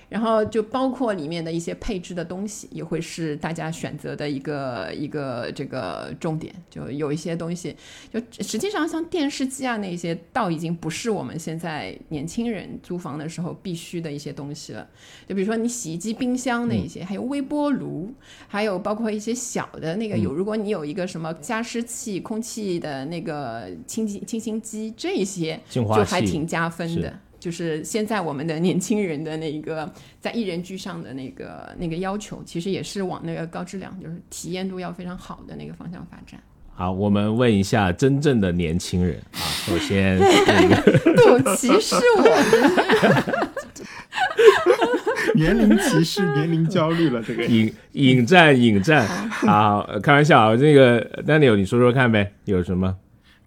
[0.09, 6.53] 然后就包括里面的一些配置的东西，也会是大家选择的一个一个这个重点。
[6.69, 7.75] 就有一些东西，
[8.11, 14.87] 就实际上像电视机啊那些，倒已经不是我们现在年轻人租房的时候必须的一些东西了。
[15.27, 18.11] 就比如说你洗衣机、冰箱那一些，还有微波炉，
[18.47, 27.19] 还有包括一些小的那个有，如果你有一个什么加湿器、空气的那个清新清新机，这些就还挺加分的。
[27.39, 36.39] 就是现在我们的年轻人的那个在一人居上的那个那个要求，其实也是往那个高质量，就是体验度要非常好的那个方向发展。
[36.73, 40.75] 好，我们问一下真正的年轻人啊，首先那个
[41.43, 42.23] 不歧视我，
[45.35, 49.05] 年龄歧视、年龄焦虑了，这个引引战引战
[49.45, 52.95] 啊，呃开玩笑啊，这个 Daniel 你说说看呗，有什么？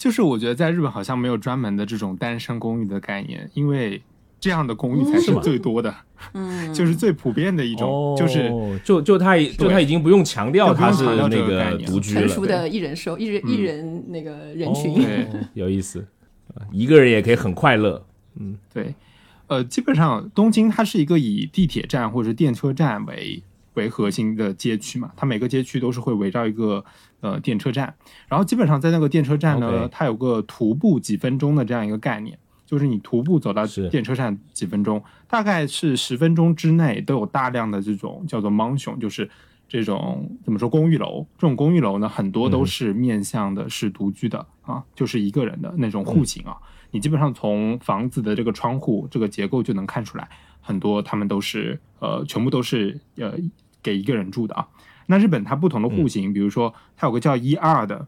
[0.03, 4.03] 就是我觉得在日本好像没有专门的这种单身公寓的概念，因为
[4.41, 5.95] 这样的公寓才是最多的，
[6.35, 8.51] 嗯， 就是最普遍的一种，哦，就是
[8.83, 13.49] 就就他已就他已经不用强调他是那个概念独居了，成熟的一人收一人嗯。
[13.49, 14.93] 一人那个人群。
[15.55, 16.05] 有意思，
[16.55, 18.05] 啊一个人也可以很快乐。
[18.41, 18.59] 嗯。
[18.75, 18.93] 对，
[19.47, 23.41] 呃，基本上东京它是一个以地铁站或者电车站为
[23.75, 26.85] 为核心的街区嘛，它每个街区都是会围绕一个
[27.23, 27.95] 呃电车站，
[28.29, 32.39] 然后基本上在那个电车站呢它有个徒步几分钟的这样一个概念。
[32.65, 39.29] 就是你徒步走到电车站几分钟，大概是十分钟之内都有大量的这种叫做 mansion，就是
[39.69, 41.27] 这种怎么说公寓楼。
[41.37, 46.57] 这种公寓楼呢，很多都是面向的是独居的、啊，就是一个人的那种户型啊。
[46.93, 50.27] 你基本上从房子的这个窗户这个结构就能看出来，
[50.63, 53.35] 很多他们都是呃全部都是呃
[53.83, 54.67] 给一个人住的啊。
[55.13, 58.07] 那日本它不同的户型，比如说它有个叫一二的，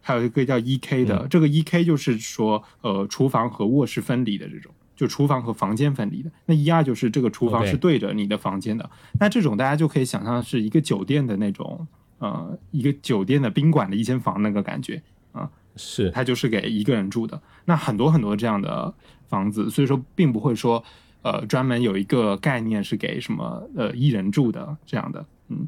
[0.00, 1.26] 还有一个叫 E K 的。
[1.28, 4.72] 这个 E K 就是说呃厨房和卧室分离的这种。
[4.96, 8.88] 就厨房和房间分离的，那一二就是这个厨房是对着你的房间的
[9.18, 11.84] 那这种大家就可以想象是一个酒店的那种，
[12.18, 17.42] 呃，一个酒店的宾馆的一间房那个感觉啊，是它就是给一个人住的。
[17.64, 18.94] 那很多很多这样的
[19.26, 20.84] 房子，所以说并不会说，
[21.22, 25.66] 呃，专门有一个概念是给什么呃一人住的这样的，嗯，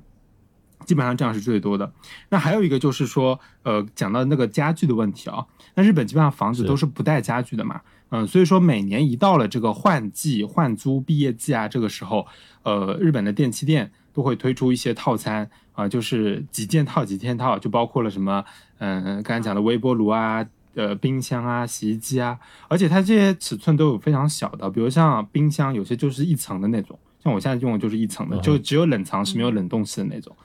[0.86, 1.92] 基本上这样是最多的。
[2.30, 5.44] 那还有一个就是说，呃，讲到那个家具的问题啊，
[5.74, 12.26] 那日本基本上房子都是不带家具的嘛，嗯，所以说每年一到了这个换季、换租、毕业季啊，这个时候，
[12.62, 18.42] 呃，日本的电器店都会推出一些套餐啊、就是几件套、几件套，就包括了什么，
[18.78, 20.46] 嗯、刚才讲的微波炉啊。
[20.76, 30.44] 呃，冰箱啊，洗衣机啊，而且它这些尺寸都有非常小的，比如像冰箱，有些就是一层的那种，像我现在用的就是一层的，哦就只有冷藏是没有冷冻室的那种啊。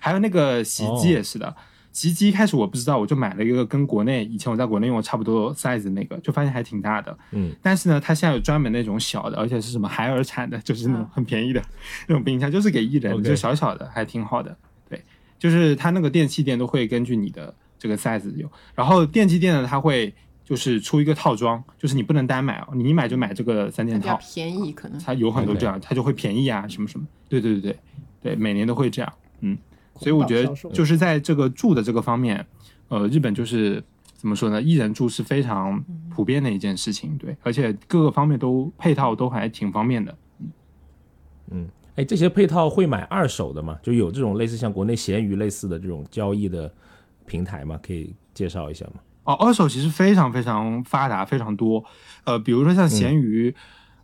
[0.00, 1.54] 还有那个洗衣机也是的，
[1.92, 7.16] 洗衣机一开始我不知道，我就买了一个跟国内以前我在国内用的差不多 size 的那个，就发现还挺大的。
[7.32, 11.62] 嗯，但是呢，它现在有专门那种小的，而且是什么海尔产的，就是那种很便宜的
[12.06, 14.56] 那种冰箱，就是给一人就小小的，还挺好的。
[14.88, 15.02] 对，
[15.38, 24.98] 就是它那个电器店都会根据你的这个 size 有，然后电器店呢，它会就是出一个套装，就是你不能单买哦，你一买就买这个三件比较套，便宜，可能。
[25.00, 27.78] 它有很多这样，它就会便宜啊，什么什么，对对对对
[28.22, 29.58] 对，每年都会这样，嗯，
[29.96, 32.44] 所以我觉得就是在这个住的这个方面，
[32.88, 33.82] 呃，日本就是
[34.14, 40.16] 怎么说呢，一人住是非常普遍的一件事情，对，而且各个方面都配套都还挺方便的。
[41.50, 43.76] 嗯哎，这些配套会买二手的吗？
[43.82, 46.72] 就有这种类似像国内闲鱼类似的这种交易的
[47.26, 47.78] 平台吗？
[47.82, 49.00] 可以介绍一下吗？
[49.24, 51.84] 哦，二手其实非常非常发达，非常多。
[52.24, 53.54] 呃，比如说像闲鱼，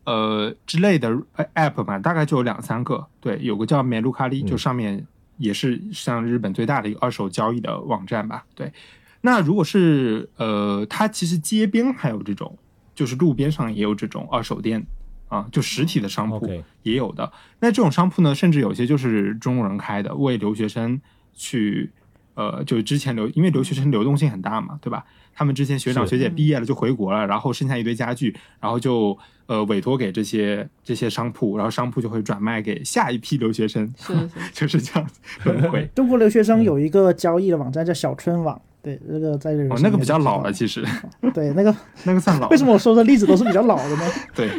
[0.05, 3.07] 呃之类的呃 app 嘛，大概就有两三个。
[3.21, 8.45] 对，有个叫 e k a r i 就上面也是像日本最大的一个二手交易的网站吧。
[8.55, 8.73] 对，
[9.21, 12.59] 那如果是呃，它其实街边还有这种，
[12.95, 14.87] 就是路边上也有这种二手店
[15.29, 16.49] 啊，就实体的商铺
[16.83, 17.33] 也有的。
[17.61, 21.01] 那这种商铺呢，甚至有些就是中国人开的，为留学生
[21.35, 21.93] 去。
[22.37, 25.05] 呃，就是之前留，因为留学生流动性很大嘛，对吧？
[25.35, 35.89] 他们之前学长学姐毕业了就回国了，然后剩下一堆家具，然后就呃委托给这些这些商铺，然后商铺就会转卖给下一批留学生，是是 就是这样子轮回。
[35.95, 40.83] 中国留学生有一个交易的网站叫小春网，对，那个在日哦，那个比较老了，其实
[41.35, 42.49] 对，那个那个算老。
[42.49, 44.03] 为什么我说的例子都是比较老的呢？
[44.35, 44.51] 对，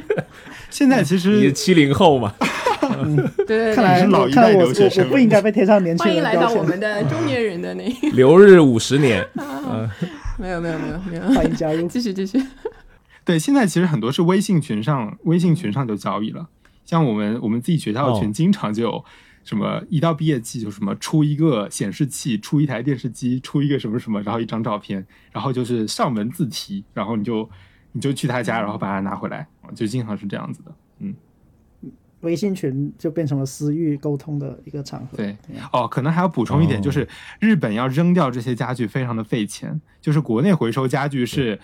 [0.70, 2.34] 现在其实七零后嘛？
[3.46, 4.06] 对对看来对。
[4.06, 6.24] 是老一代看来我留学生我我不应该被贴上年轻欢迎。
[6.24, 7.84] 来到我们的中年人的那，
[8.14, 9.26] 留日五十年，
[10.40, 11.88] 没有没有没有没有，欢迎加入。
[11.88, 12.42] 继续继续。
[13.26, 16.48] 对，现在其实很多是微信群上，微信群上就交易了。
[16.86, 19.04] 像我们我们自己学校的群，哦经常就有
[19.44, 27.50] 什么一到毕业季就什么出一个显示器，出一台电视机，出一个什么什么，然后一张照片，然后就是上门自提，然后你就
[27.92, 30.72] 你就去他家，然后把它拿回来，就经常是这样子的。
[31.00, 31.14] 嗯，
[32.28, 35.16] 微信群就变成了私域沟通的一个场合。
[35.16, 35.34] 对，
[35.72, 36.84] 哦，可能还要补充一点，哦。
[36.84, 37.08] 就是
[37.40, 41.58] 日本要扔掉这些家具非常的费钱，就是国内回收家具是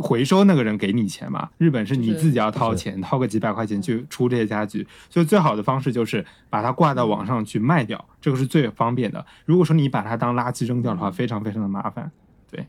[0.00, 9.24] 回收那个人给你钱嘛，日本是你自己要掏钱，掏个几百块钱去出这些家具，所以最好的方式就是把它挂到网上去卖掉，这个是最方便的。
[9.44, 12.10] 如果说你把它当垃圾扔掉的话，非常非常的麻烦，
[12.50, 12.66] 对。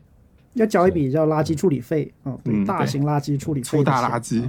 [0.54, 4.46] 要交一笔叫垃圾处理费，嗯，对，大型垃圾处理费出大垃圾，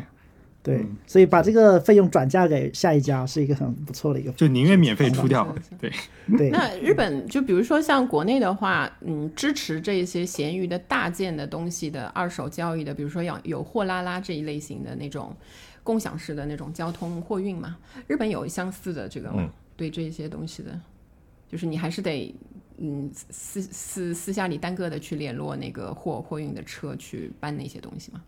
[0.63, 5.53] 对嗯，所以把这个费用转嫁给下一家是一个很不错的一个，就宁愿免费出掉。
[5.77, 5.91] 对，
[6.37, 15.35] 对，那日本就比如说像国内的话，嗯，支持这一些闲鱼的大件的东西的二手交易的，比如说有有货拉拉这一类型的那种
[15.83, 17.75] 共享式的那种交通货运嘛，
[18.07, 19.35] 日本有相似的这个吗？
[19.39, 20.79] 嗯对这些东西的，
[21.49, 22.33] 就是你还是得
[22.77, 28.21] 嗯私私私下里单个的去联络那个货货运的车去搬那些东西嘛。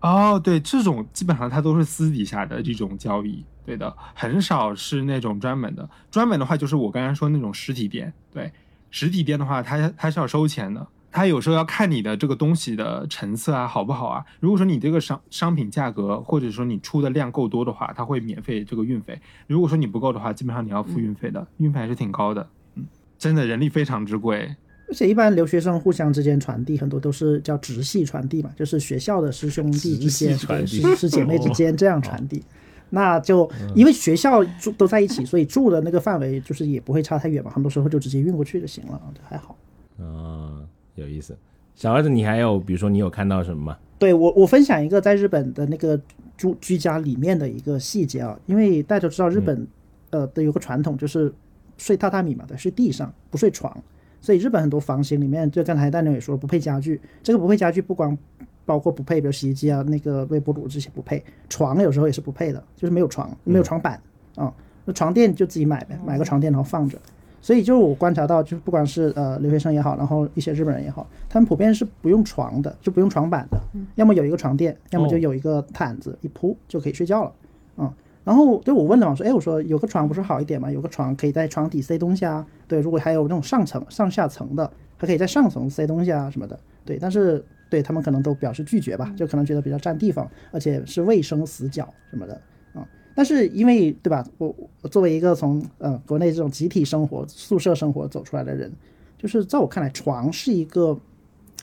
[0.00, 5.88] 哦，对，这种基本上它都是私底下的这种交易，对的，很少是那种专门的。
[6.10, 8.50] 专门的话就是我刚才说那种实体店，对，
[8.90, 14.24] 实体店的话，它它是要收钱的，它有时候要看你的这个东西的成色啊好不好啊。
[14.40, 19.14] 如果说你这个商商品价格或者说你出的量够多的话，它会免费这个运费；
[19.46, 22.48] 如果说你不够的话，基本上你要付运费的，运费还是挺高的。
[22.74, 22.86] 嗯，
[23.18, 24.56] 真的人力非常之贵。
[24.90, 32.42] 而且一般留学生互相之间传递很多都是叫直系传递嘛，就是学校的师兄弟之间、师师姐妹之间这样传递。
[32.90, 39.56] 那就因为学校住都在一起，所以住的那个范围就是也不会差太远嘛，很多时候就直接运过去就行了，就还好。
[40.00, 40.58] 啊，
[40.96, 41.36] 有意思。
[41.76, 43.78] 小儿子，你还有比如说你有看到什么吗？
[43.96, 45.98] 对我，我分享一个在日本的那个
[46.36, 49.66] 住居家里面的一个细节啊，因为大家都知道日本，
[50.10, 51.32] 呃的有个传统就是
[51.76, 53.72] 睡榻榻米嘛，对，睡地上不睡床，
[54.20, 57.00] 所以日本很多房型里面，就刚才大牛也说了，不配家具。
[57.22, 58.16] 这个不配家具不光
[58.64, 64.00] 包括不配，比如洗衣机啊、那个微波炉这些不配，床有时候也是不配的，就是没有床，没有床板
[64.36, 64.52] 啊、
[64.84, 66.98] 那床垫就自己买呗，买个床垫然后放着。
[67.42, 73.58] 所以就是我观察到，就是不管是呃留学生也好，然后一些日本人也好，他们普遍是不用床的，就不用床板的，
[73.94, 77.32] 要么有一个床垫，要么就有一个毯子一铺就可以睡觉了，
[77.78, 77.90] 嗯。
[78.22, 80.70] 然后对我问了嘛，说，哎，我说有个床不是好一点吗？
[80.70, 82.46] 有个床可以在床底塞东西啊。
[82.68, 86.58] 对，如果还有那种上层、上下层的，还可以在上层塞东西啊什么的。
[86.84, 92.34] 对，但是对他们可能都表示拒绝吧，就可能觉得比较占地方，而且是卫生死角什么的
[92.74, 92.86] 啊。
[93.14, 98.70] 但是因为对吧，我我作为一个从呃国内这种集体生活、宿舍生活走出来的人，
[99.16, 100.98] 就是在我看来，床是一个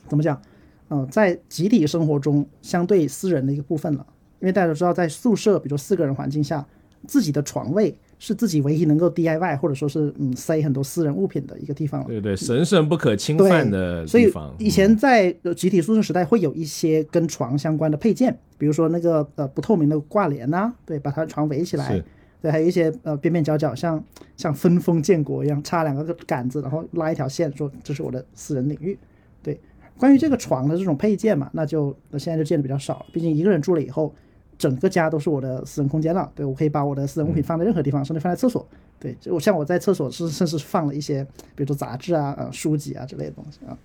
[0.07, 0.41] 怎么讲？
[0.89, 4.05] 嗯，在集体生活中相对私人的一个部分了。
[4.39, 6.65] 因为大家都知道，在宿舍，比如四个人环境下，
[7.07, 12.07] 自己的床位是自己唯一能够 DIY 或者说是嗯塞很多私人物品的一个地方了。
[12.07, 14.49] 对对，神圣不可侵犯的地方。
[14.49, 22.03] 所以以前在集体宿舍时代，会有一些跟床相关的配件，比如说那个呃不透明的挂帘呐，对，把它床围起来。
[22.39, 24.03] 对，还有一些呃边边角角像
[24.35, 28.97] 像分封建国一样，插两个杆子，然后拉一条线，说这是我的私人领域。
[29.41, 29.59] 对，
[29.97, 33.05] 关于这个床的这种配件嘛，那就那现在就见的比较少了。
[33.11, 34.13] 毕竟一个人住了以后。
[34.57, 38.65] 整个家都是我的私人空间了，对我可以把我的私人物品放在任何地方，甚至放在厕所。
[38.99, 41.23] 对，就我像我在厕所是甚至放了一些，
[41.55, 43.77] 比如说杂志啊、呃书籍啊之类的东西啊。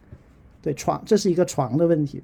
[0.62, 2.22] 对，床这是一个床的问题。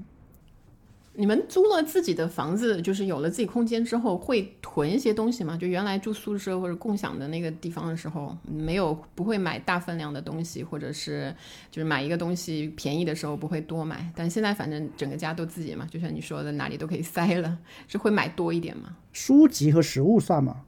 [1.20, 5.56] 你们租了自己的房子，就是有了自己空间之后，会囤一些东西吗？
[5.56, 11.34] 就原来住宿舍或者共享的那个地方的时候，没有不会买大分量的东西，或者是
[11.72, 14.08] 就是买一个东西便宜的时候不会多买。
[14.14, 17.58] 但现在反正整个家都自己嘛，就像你说的，哪里都可以塞了，
[17.88, 18.96] 是会买多一点吗？
[19.12, 20.62] 书籍和食物算吗？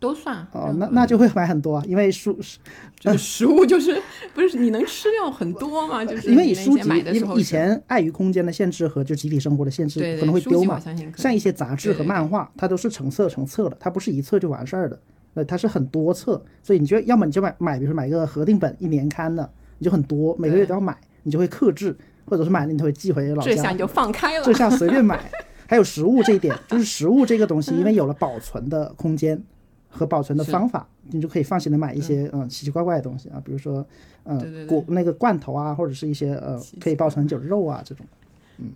[0.00, 2.32] 都算哦，那那就会买很多啊，因为书
[3.00, 4.00] 就是食物就是
[4.34, 6.04] 不是你能吃掉很多嘛？
[6.04, 6.88] 就是因为书籍
[7.36, 10.80] 以前碍于空间的限制和就集体生活的限制，可能会丢嘛。
[11.16, 14.98] 像一些杂志和漫画，它都是成册成册的，它不是一册就完事儿的，
[15.34, 23.50] 呃，它是很多册，所以你就要么你就买买，比如说买一个合订本一年刊的，你就很多，每个月都要买，你就会克制，或者是买了你就会寄回老家。
[23.50, 25.18] 这下你就放开了，这下随便买。
[25.70, 29.42] 还有食物这一点，就是食物这个东西， 因为有了保存的空间。
[29.98, 33.84] 和保存的方法，你就可以放心的买一些嗯奇奇怪怪的东西啊，比如说
[34.24, 38.06] 嗯果那个罐头啊，或者是一些呃可以保存很久的肉啊这种，
[38.58, 38.70] 嗯。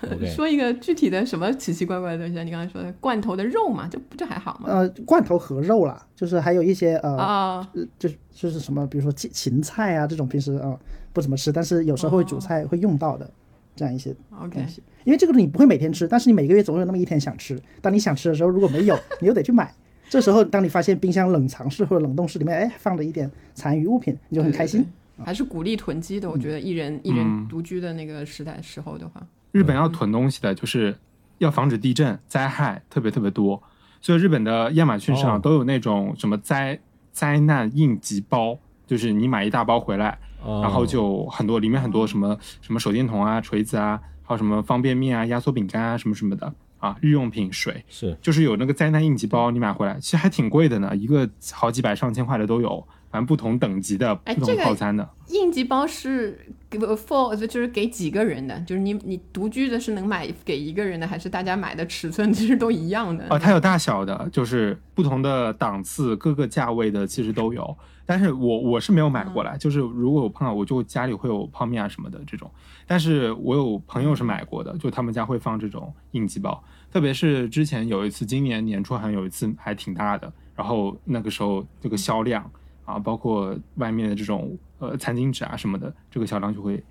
[0.32, 2.44] 说一个具体的什么奇奇怪怪的东西啊？
[2.44, 4.68] 你刚才说的罐头的肉嘛，这不就还好吗？
[4.68, 7.66] 呃，罐头和肉啦，就是还有一些呃，
[7.98, 10.78] 就就是什么，比如说芹芹菜啊这种，平时啊
[11.12, 13.28] 不怎么吃，但是有时候会煮菜会用到的
[13.74, 14.14] 这样一些
[14.52, 14.80] 东西。
[15.02, 17.60] 因为这个你不会每天吃，但是你每个月总有那么一天想吃。
[17.82, 19.74] 当你想吃的时候，如果没有，你又得去买。
[20.08, 24.86] 这时候，当你发现冰箱冷藏室或者冷冻室里面，哎，放了一点残余物品，你就很开心。
[25.24, 30.96] 还是鼓励囤积的，我觉得一人一人独居的那个时代时候的话，日本要囤东西的，就是
[31.38, 33.60] 要防止地震灾害特别特别多，
[34.00, 36.78] 所以日本的亚马逊上都有那种什么灾
[37.10, 38.56] 灾难应急包，
[38.86, 46.54] 就是你买一大包回来，然后就很多里面很多什么什么手电筒啊、锤子啊，还有什么方便面啊、压缩饼干啊什么什么的。
[46.78, 55.08] 啊，日用品水是，就是有那个灾难应急包，你买回来其实还挺贵的呢，一个好几百上千块的都有，反正不同等级的不同套餐的。
[55.28, 56.38] 应急包是
[56.70, 58.58] 给 for 就是给几个人的？
[58.60, 63.26] 就是你你独居的是能买给一个人的，还是大家买的尺寸 其实都一样的？
[63.28, 67.76] 哦，它有大小的，就是不同的档次、各个价位的其实都有。
[68.08, 72.50] 但是我我是没有买过来，就是如果我碰到，我就家里会有泡面啊什么的这种。
[72.86, 82.50] 但是我有朋友是买过的，就他们家会放这种应急包，特别是之前有一次，今年年初好像有一次还挺大的，然后那个时候这个销量
[82.86, 86.82] 啊，包括外面的这种呃餐巾纸啊什么的，这个销量就会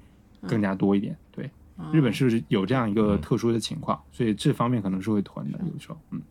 [0.48, 1.18] 更加多一点。
[1.32, 1.50] 对，
[1.92, 6.22] 日本是有这样一个特殊的情况，所以这方面可能是会囤的，有时候，嗯。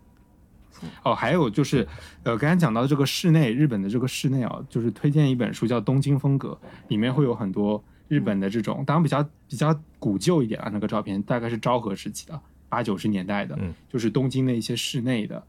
[1.02, 1.86] 哦，还有就是，
[2.22, 6.58] 呃，刚才讲到这个室内，日本的这个室内啊，就是推荐一本书叫《东京风格》，
[6.88, 13.58] 里面会有很多日本的这种，当然比较比较古旧一点啊，那个照片大概是昭和时期的，八九十年代的，
[13.88, 15.42] 就是东京的一些室内的，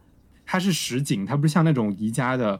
[0.45, 2.59] 它是实景，它不是像那种宜家的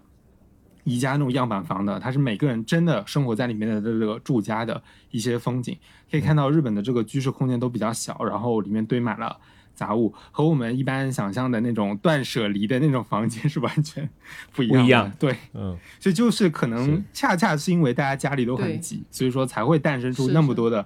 [0.84, 5.78] 宜家那种样板房的，它是每个人真的生活在里面的这个住家的一些风景，
[6.12, 9.38] 可以看到日本的这个居室空间都比较小，然后里面堆满了。
[9.78, 14.10] 杂物和我们一般想象的那种断舍离的那种房间是完全
[14.54, 14.82] 不一样。
[14.82, 20.86] 不一样，对，嗯，所以就是可能恰恰是因为大家家里都很挤，所以说才会诞生出那么多的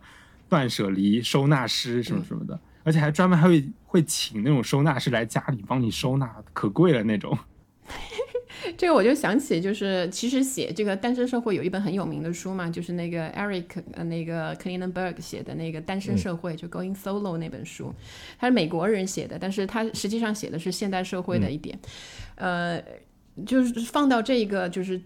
[0.49, 7.37] 断舍离收纳师什么什么的，而且还专门还会会请那种收纳师来家里帮你收纳，可贵了那种。
[8.77, 17.93] 这个我就想起，就是其实写这个单身社会有一本很有名的书嘛，就是那个 Eric 呃那个 Klinenberg 写的那个单身社会，就 Going Solo 那本书，
[18.37, 21.77] 他是美国人写的，但是他实际上写的是现代社会的一点，
[22.35, 22.81] 呃，
[23.45, 25.01] 就是放到这个就是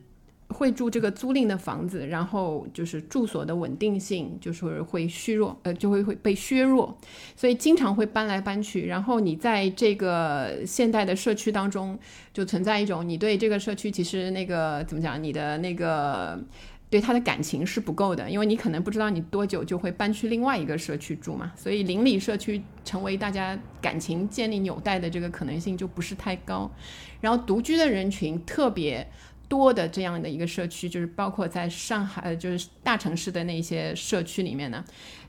[0.50, 6.98] 会住这个租赁的房子，然后就是住所的稳定性就是会虚弱，呃，就会会被削弱，
[7.36, 8.86] 所以经常会搬来搬去。
[8.86, 11.98] 然后你在这个现代的社区当中，
[12.34, 16.40] 就存在一种你对这个社区其实那个怎么讲，你的那个。
[16.88, 26.72] 对他的感情是不够的，因为你可能不知道你多久就会搬去另外一个社区住嘛，所以邻里社区成为大家感情建立纽带的这个可能性就不是太高。
[27.20, 29.06] 然后独居的人群特别
[29.48, 34.84] 多的这样的一个社区，就是包括在上海，就是大城市的那些社区里面呢。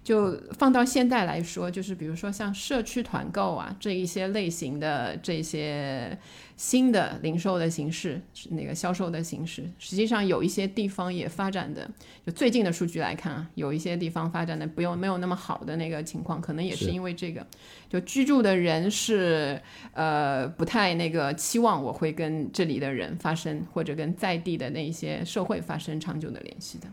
[0.06, 6.16] 就放到现代来说，就是比如说像社区团购啊这一些类型的这些
[6.56, 11.90] 新的零售的形式，那个销售的形式，实际上有一些地方也发展的，
[12.24, 17.44] 就最近的数据来看啊，有一些地方发展的不用没有那么好的那个情况，可能也是因为这个，
[17.88, 19.60] 就居住的人是
[19.92, 26.86] 呃不太那个期望我会跟这里的人发生或者跟在地的那一些社会发生长久的联系的，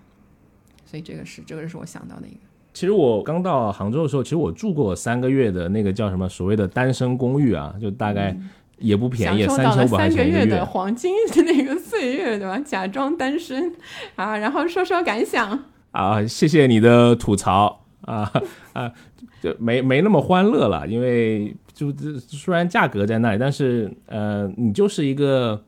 [0.84, 2.40] 所以这个是这个是我想到的一个。
[2.74, 8.36] 其实我刚到杭州的时候，其实我住过三个月的那个叫什么所谓的单身公寓啊，就大概
[8.80, 12.58] 也不便宜，三千五三个月的黄金的那个岁月，对吧？
[12.66, 13.72] 假装单身
[14.16, 18.32] 啊，然后说说感想啊，谢谢你的吐槽啊
[18.74, 18.92] 啊，
[19.42, 25.64] 就没没那么欢乐了，因为就虽然价格在那里，但是呃，你就是一个。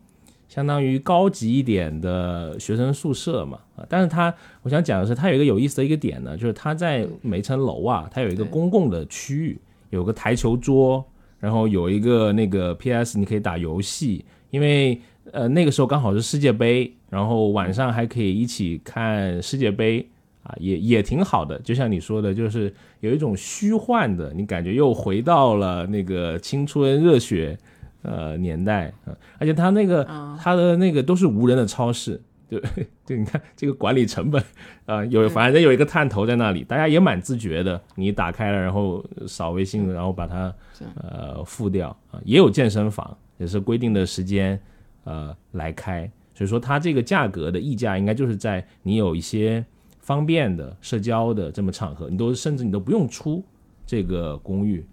[0.48, 9.60] 相当于高级一点的学生宿舍嘛，啊，但是它我想讲的是，它有一个有意思的一个点呢，就是它在每层楼啊，它有一个公共的区域，
[9.90, 11.04] 有个台球桌，
[11.40, 15.00] 然后有一个那个 PS，你可以打游戏，因为
[15.32, 20.08] 呃那个时候刚好是世界杯，然后晚上还可以一起看世界杯，
[20.44, 27.58] 啊，也也挺好的，就像你说的，就是有一种虚幻的，你感觉又回到了那个青春热血。
[28.08, 30.08] 呃，年代啊，而且他那个
[30.40, 32.60] 他的那个都是无人的超市，就
[33.06, 34.44] 就你看这个管理成本
[34.86, 37.82] 啊，有反正有一个探头在那里，大家也蛮自觉的。
[37.96, 40.54] 你打开了，然后扫微信，然后把它
[41.02, 44.60] 呃付掉啊，也有健身房，也是规定的时间
[45.04, 49.66] 呃来开，所以说它这个价格的溢价应该就是在你有一些
[50.00, 53.44] 方便的社交的这么场合，你都甚至你都不用出
[53.86, 54.86] 这个公寓。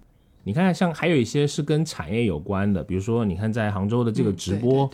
[0.44, 4.90] 你看，像还有一些是跟产业有关的，比如说，你看在杭州的这个直播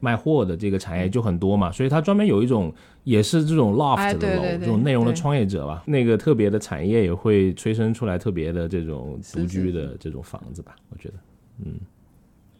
[0.00, 2.72] 卖货的这个产业就很多嘛，所以它专门有一种
[3.04, 11.14] 也是这种 loft 的楼，这种内容的创业者吧，那个特别的产业也会催生出来特别的这种独居的这种房子吧，我觉得，
[11.64, 11.74] 嗯，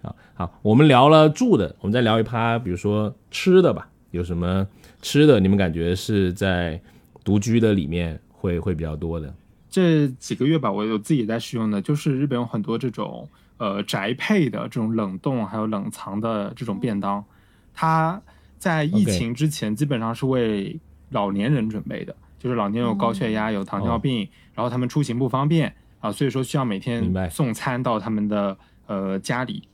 [0.03, 4.67] 好好，我们聊了住的，我们再聊一趴，比如说吃的吧，有什么
[5.03, 5.39] 吃的？
[5.39, 6.81] 你们感觉是在
[7.23, 9.33] 独居的里面会会比较多的？
[9.73, 17.25] 这几个月吧，我有自己在使用的，就是日本有很多这种呃宅配的这种冷冻还有冷藏的这种便当，
[17.73, 18.21] 它
[18.59, 28.55] 在疫情之前基本上是为老年人准备的，就是老年有高血压、有糖尿病，然后他们出行不方便啊，所以说需要每天送餐到他们的
[28.87, 29.72] 呃家里啊，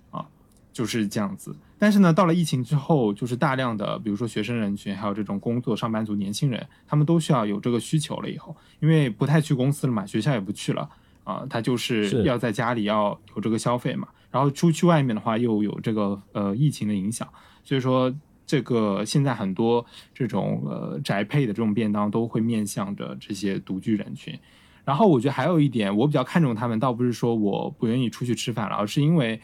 [0.79, 1.53] 就是这样子。
[1.77, 8.31] 但是呢，到了疫情之后，就是大量的，比如说学生人群，还有这种工作上班族、年轻人，他们都需要有这个需求了。
[8.31, 10.89] 以后，因为不太去公司了嘛，学校也不去了
[11.25, 14.07] 啊，他就是要在家里要有这个消费嘛。
[14.31, 17.29] 然后出去外面的话，又有这个呃疫情的影响，
[17.65, 18.15] 所以说
[18.47, 24.39] 这个现在很多这种呃宅配的这种便当都会面向着这些独居人群。
[24.85, 29.39] 然后我觉得还有一点，我比较看重他们，倒不是说我不愿意出去吃饭了，而是因为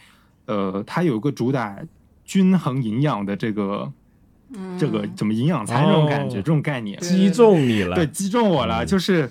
[0.46, 1.78] 呃，它有个主打。
[2.26, 3.92] 均衡营养的这个，
[4.78, 9.28] 这个怎么营养餐这种感觉，这种概念击中你了，对，击中我了，就是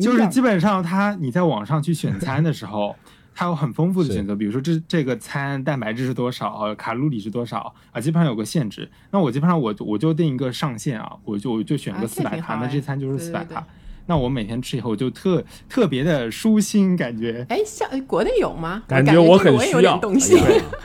[0.00, 2.94] 就是基本上它你在网上去选餐的时候，
[3.34, 8.88] 它有很丰富的选择，比如说这这个餐蛋白质是多少，卡路里是多少啊，基本上有个限制。
[9.10, 13.66] 那我基本上我我就定一个上限啊，我就我就选个四百卡，那这餐就是四百卡。
[14.08, 17.44] 那我每天吃以后就特特别的舒心，感觉。
[17.50, 18.82] 哎，像国内有吗？
[18.88, 20.34] 感觉我很需要东西。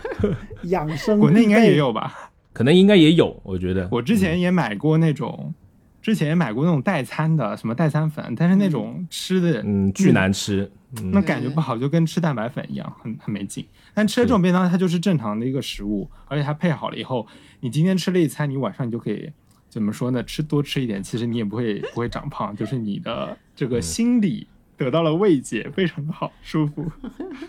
[0.63, 2.31] 养生，国内应该也有吧？
[2.51, 3.87] 可能应该也有，我觉得。
[3.89, 5.53] 我之前也买过那种，
[6.01, 10.69] 之前也买过那种代餐的，什么代餐粉，但是那种吃的，嗯，巨难吃，
[11.11, 13.65] 那感觉不好，就跟吃蛋白粉一样，很很没劲。
[13.93, 17.25] 但吃了这种便当，它就是正常的一个食物，而且它配好了以后，
[17.61, 19.31] 你今天吃了一餐，你晚上你就可以。
[19.73, 20.21] 怎么说呢？
[20.21, 24.45] 吃多吃一点，其实你也不会不会长胖，就是你的 这个心理
[24.77, 26.85] 得到了慰藉，非常的好，舒服。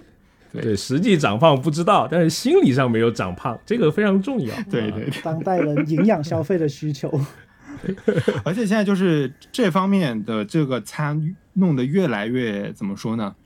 [0.51, 4.55] 对，实际长胖不知道，但是心理上没有长胖，这个非常重要。
[4.71, 7.21] 对对，当代人营养消费的需求。
[8.43, 13.37] 而且现在就是这方面的这个餐弄得越来越怎么说呢？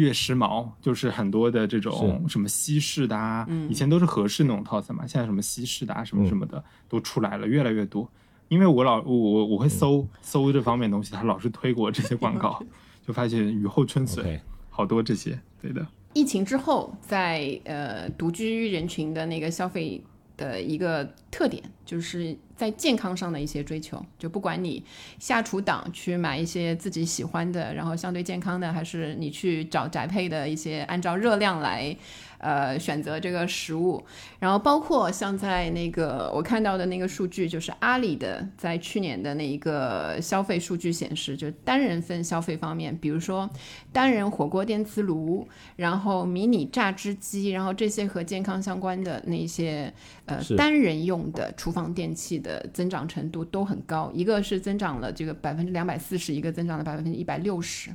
[0.00, 8.10] 越时髦，就是很多的这种什么西式的啊，以前都是合适那种套餐嘛，现在什么西式的啊，什么什么的都出来了，越来越多。
[8.48, 12.60] 因为我老我我我会搜搜这方面东西，他老是推给我这些广告，
[13.06, 14.40] 就发现雨后春笋，
[14.70, 15.86] 好多这些，对的。
[16.14, 20.02] 疫情之后，在呃独居人群的那个消费
[20.40, 24.02] 的一个特点，就是在健康上的一些追求。
[24.18, 24.82] 就不管你
[25.18, 31.94] 下厨党去买一些自己喜欢的，然后相对健康的，还是你去找宅配的一些按照热量来。
[32.40, 34.02] 呃，选择这个食物，
[34.38, 43.48] 然后包括像在那个我看到的那个数据，就是阿里的在去年的那一个消费数据显示，就单人份消费方面，比如说
[43.92, 49.92] 单人火锅电磁炉，然后迷你榨汁机，然后这些和健康相关的那些
[50.24, 57.90] 呃单人用的厨房电器的增长程度都很高，一个是增长了这个百分之两百四十，一个增长了百分之一百六十。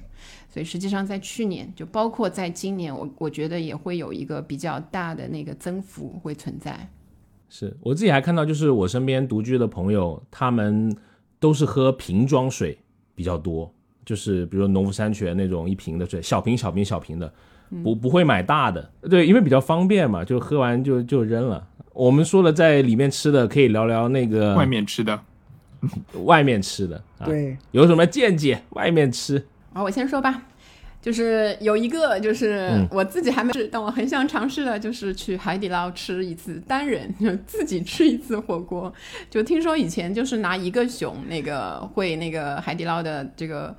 [0.55, 6.89] 所以实际上，在去年就包括在今年，我我觉得也会有一个比较大的那个增幅会存在。
[7.49, 10.95] 是我自己还看到，就是我身边独居的朋友，他们
[11.41, 12.77] 都是喝瓶装水
[13.13, 13.69] 比较多，
[14.05, 17.33] 就是比如农夫山泉那种一瓶的水，小瓶小瓶小瓶的，
[17.83, 18.89] 不不会买大的。
[19.09, 21.67] 对，因为比较方便嘛，就喝完就就扔了。
[21.91, 25.19] 我们说了，在里面吃的可以聊聊那个外面吃的，
[26.23, 28.61] 外面吃的，对，有什么见解？
[28.69, 29.45] 外面吃。
[29.75, 30.41] 好，我先说吧，
[31.01, 38.93] 就是有一个，就是我自己还没试，但我很想尝试的，就是去海底捞吃一次单人 就自己吃一次火锅。
[39.29, 43.75] 就听说以前就是拿一个熊，那个会那个海底捞的这个。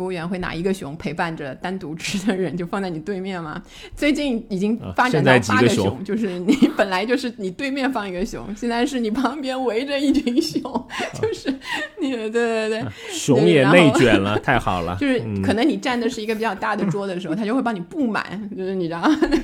[0.00, 3.62] 服务员会拿一个熊陪伴着单独吃的人，就放在你对面吗？
[3.94, 10.62] 最近已经发展到八个熊， 就是你本来就是你对面放一个熊，现在是你旁边围着一群熊，
[11.20, 11.54] 就是
[12.00, 14.96] 你对对对，熊也内卷了，太好了。
[14.98, 18.24] 就是可能你站的是一个比较大的桌的时候，他就会帮你布满，
[18.56, 19.02] 就是你知道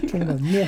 [0.08, 0.66] 充门面。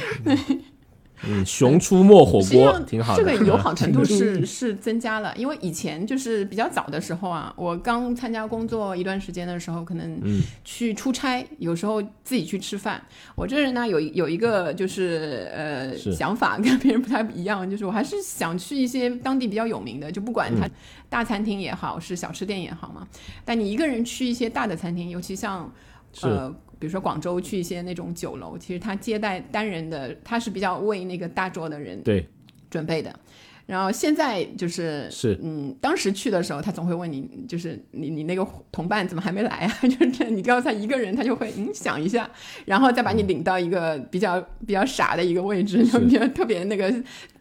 [1.27, 5.35] 嗯，熊出没火锅挺好的，这个友好程度是 是增加了。
[5.37, 10.21] 因为以前就是比较早的时候啊，我刚参加工作一段时间的时候，可能
[10.65, 13.03] 去出差，有时候自己去吃饭。
[13.35, 20.69] 我这人呢有有一个就是呃想法跟别人不太一样，就是我还是想去一些当地比较有名的，就不管它
[21.09, 23.07] 大餐厅也好，是小吃店也好嘛。
[23.45, 25.73] 但你一个人去一些大的餐厅，尤其像
[26.23, 26.55] 呃。
[26.79, 32.27] 比如说广州去一些那种酒楼，其实他接待单人的，他是比较为那个大桌的人对
[32.71, 33.15] 准备的。
[33.67, 39.77] 然后现在就是是嗯，当时去的时候，他总会问你，就是你你那个同伴怎么还没来啊？
[39.87, 42.31] 就是你告诉他一个人，他就会嗯想一下，
[42.65, 46.91] 然后再把你领到一个比较比较傻的一个位置，就比较特别那个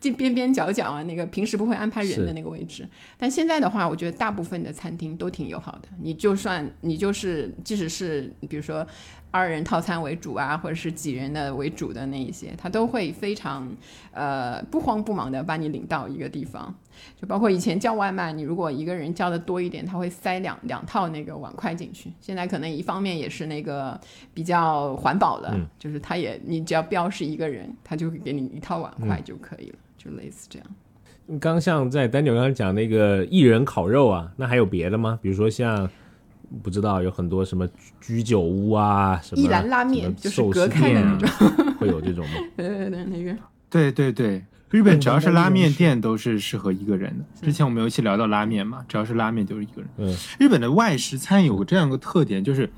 [0.01, 2.85] 边边边角角啊，那个平时不会安排人的那个位置。
[3.17, 5.87] 但现在的话，我觉得大部分的餐厅都挺友好的。
[6.01, 8.85] 你就算你就是即使是比如说。
[9.29, 13.67] 二人套餐为主啊，或者是几人的为主的那一些，他都会非常
[14.11, 16.73] 呃不慌不忙的把你领到一个地方。
[17.15, 22.11] 就包括以前叫外卖，你如果一个人叫的多一点，他会塞两两套那个碗筷进去。
[22.19, 23.99] 现在可能一方面也是那个
[24.33, 30.67] 比较环保的，就是他也你只要标是一个人，他就会给你一套碗筷就可以了，就类似这样。
[31.39, 35.19] 刚像在丹尼刚刚讲那个一人烤肉啊，那还有别的吗？
[35.21, 35.87] 比如说像。
[36.63, 37.67] 不知道有很多什么
[37.99, 42.33] 居酒屋啊，什么一兰拉面，就是隔开的那种，会有这种吗？
[42.55, 43.37] 对对对，那个，
[43.69, 47.25] 对对对，日本只要是拉面店都是适合一个人的。
[47.45, 49.89] 之前我们有一期聊到拉面嘛，只要是拉面就是一个人。
[49.97, 52.69] 嗯，日本的外食餐有个这样一个特点，就是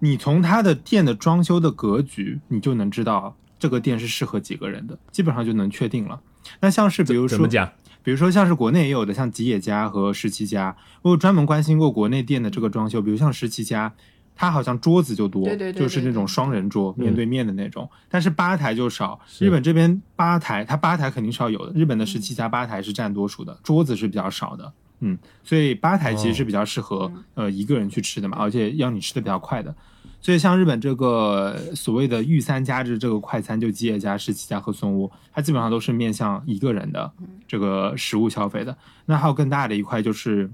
[0.00, 6.20] 你从它的店的装修的格局，你就能知道这个店是适合几个人的，基本上就能确定了。
[6.60, 7.70] 那像是比如说怎么讲？
[8.02, 13.02] 比如说像是国内也有的，像吉野家和十七家，我有专门关心过国内店的这个装修。
[13.02, 13.92] 比如像十七家，
[14.34, 19.20] 它好像桌子就多，就是那种双人桌面对面的那种，但是吧台就少。
[19.38, 21.72] 日本这边吧台，它吧台肯定是要有的。
[21.78, 24.72] 日本的十七家吧台是占多数的，桌子是比较少的。
[25.00, 29.74] 嗯，所以吧台其实是比较适合呃一个人去吃的嘛，而且要你吃的比较快的。
[30.22, 37.10] 所以像日本这个所谓的御三家制这个快餐，就吉野家、十七家和松屋，它基本上都是面向一个人的
[37.48, 38.76] 这个食物消费的。
[39.06, 40.50] 那还有更大的一块就是，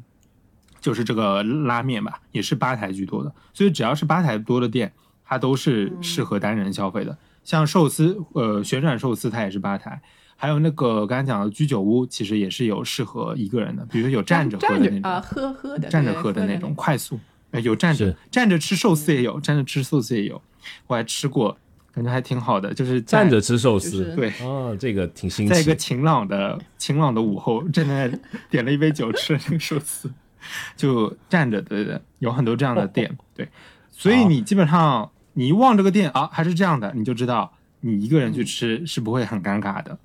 [0.80, 3.34] 就是这个拉面吧，也是吧台居多的。
[3.52, 4.92] 所以只要是吧台多的店，
[5.24, 7.18] 它都是适合单人消费的。
[7.42, 10.00] 像寿司，呃，旋转寿司它也是吧台，
[10.36, 17.18] 还有那个刚才讲的居酒屋，其实也是有适合一个人的，比如有站着喝的那种，啊，喝喝的，站着喝的那种快速。
[17.52, 20.40] 有站着站着吃寿司也有，站着吃寿司也有，
[20.86, 21.56] 我还吃过，
[21.92, 22.74] 感觉还挺好的。
[22.74, 25.54] 就是站着吃寿司，对，哦，这个挺新奇。
[25.54, 28.10] 在一个晴朗的晴朗的午后，站在
[28.50, 30.10] 点了一杯酒，吃了那个寿司，
[30.76, 33.48] 就站着，对对，有很多这样的店，对。
[33.90, 39.98] 所以你基本上你一望这个店啊，还是这样的，你就知道你一个人去吃是不会很尴尬的。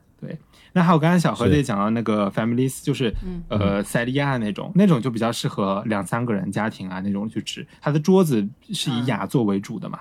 [0.71, 3.13] 对，那还有刚才小何姐讲到那个 families，就是
[3.49, 9.99] 呃塞利亚那种，那种就比较适合两三个人家庭啊那种去吃，它的桌子是以雅座为主的嘛。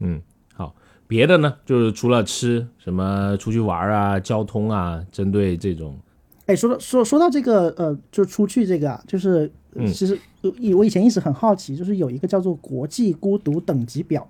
[0.00, 0.20] 嗯，
[0.54, 0.74] 好，
[1.06, 5.98] 别的呢，就是除了吃，什么出去玩啊、交通啊，针对这种，
[6.46, 9.50] 哎，说到说说到这个呃，就出去这个啊，就是
[9.86, 14.28] 其实呃以我以前一直很好奇，就是有一个叫做国际孤独等级表，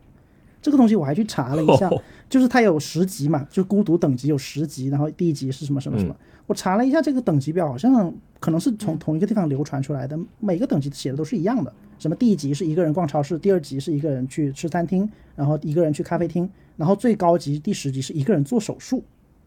[0.67, 1.89] 这个东西我还去查了一下，
[2.29, 6.13] 就是它有十级嘛，就孤独等级有十级，然后第一级是什么什么什么。
[6.49, 11.73] 我查了一下这个等级表，好像可能是从同一个地方流传出来的，每个等级写的都是一样的。
[12.01, 19.05] 什么第一级是一个人逛超市，第二级是一个人去吃餐厅，然后一个人去咖啡厅，然后最高级第十级是一个人做手术。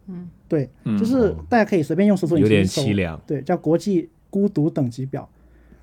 [0.07, 3.19] 嗯，对，就是大家可以随便用搜索引有点擎搜凄凉。
[3.27, 5.27] 对，叫国际孤独等级表。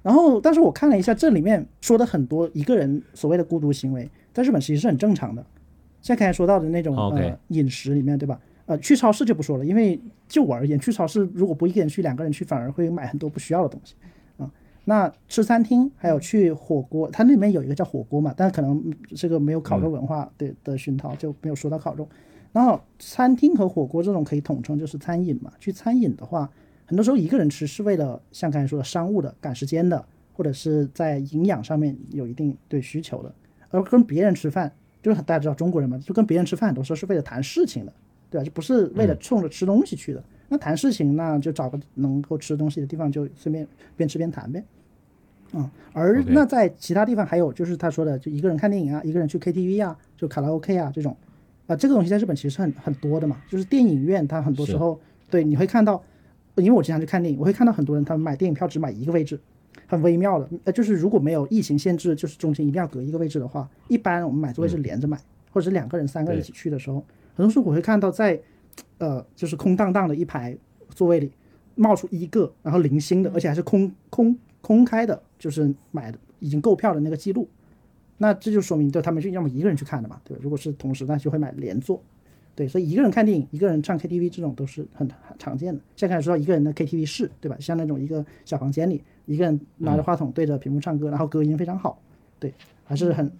[0.02, 5.42] 然后，但是我看了一下，这里面说的很多一个人所谓的孤独行为，在日本其实是很正常的。
[6.02, 8.38] 像刚才说到的那种呃饮食里面，对吧？
[8.66, 13.94] 呃，去超市就不说了，因为就我而言，去超市如果不一个人去，两个人去，反而会买很多不需要的东西
[14.36, 14.50] 啊。
[14.84, 22.06] 那吃餐厅还有去火锅，它那里面有一个叫火锅嘛，但可能这个没有烤肉文化的的熏陶，就没有说到烤肉。
[22.52, 25.50] 然后餐厅和火锅这种可以统称就是餐饮嘛。
[25.58, 26.50] 去餐饮的话，
[26.84, 33.34] 很多时候一个人吃是为了像刚才说的商务的、赶时间的，或者是在营养上面有一定对需求的。
[33.76, 34.72] 而跟别人吃饭，
[35.02, 37.92] 就是大家知道中国人嘛，就跟别人吃饭很多时候是为了谈事情的，
[38.30, 38.44] 对吧？
[38.44, 40.22] 就不是为了冲着吃东西去的。
[40.48, 43.66] 那谈事情，那就找个能够吃东西的地方，就顺便
[43.96, 44.62] 边吃边谈呗。
[45.52, 51.16] 嗯，而那在其他地方还有就是他说的，就一个人看电影啊，一个人去 KTV 啊，就卡拉 OK 啊这种，
[51.66, 53.40] 啊、这个东西在日本其实是很很多的嘛。
[53.48, 55.00] 就是电影院，它很多时候
[55.30, 56.02] 对你会看到，
[56.56, 59.38] 因为我经常去看电影，我会看到很多人他们买电影票只买一个位置，
[59.86, 60.48] 很微妙的。
[60.64, 65.16] 呃，就是如果没有疫情限制，就是中间一定要隔一个位置的话，一般我们买座位是连着买，
[65.50, 68.40] 或者是两个人、三个人一起去的时候，很多时候我会看到在
[68.98, 70.56] 呃就是空荡荡的一排
[70.90, 71.32] 座位里
[71.74, 77.48] 冒出一个，然后零星的，而且还是空空空开的，就是买的已经购票的那个记录。
[78.18, 80.40] 那这就说明，对他们就要么一个人去看的嘛，对吧？
[80.42, 82.02] 如果是同时，那就会买连坐。
[82.54, 85.80] 对，所以一个人看电影，一个人唱 KTV 这种都是很很常见的。
[85.94, 87.56] 现在开始说到一个人的 KTV 室，对吧？
[87.60, 92.00] 像那种一个小房间里，一个人拿着话筒对着屏幕唱歌，然后隔音非常好，
[92.38, 92.52] 对，
[92.84, 93.30] 还是很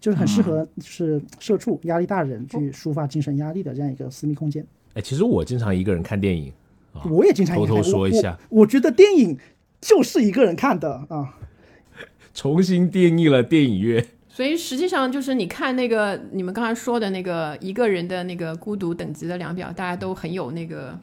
[0.00, 4.66] 就是很适合就是社畜压力大的人去抒发精神压力的这样一个私密空间。
[4.94, 6.52] 哎，其实我经常一个人看电影，
[6.92, 9.38] 啊我也经常偷偷说一下，我我，我觉得电影
[9.80, 11.38] 就是一个人看的啊。
[12.34, 14.04] 重新定义了电影院。
[14.28, 20.98] 所以实际上就是你看那个你们刚才说的那个一个人的那个孤独等级的量表，大家都很有那个。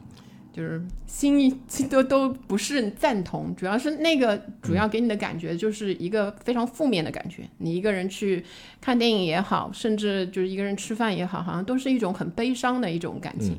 [0.52, 1.50] 就是心意
[1.88, 7.48] 都都不是赞同，主要是那个主要给你的感觉就是一个非常负面的感觉。
[7.56, 8.44] 你一个人去
[8.80, 13.52] 看电影也好，甚至就是一个人吃饭也好，好像都是一种很悲伤的一种感情。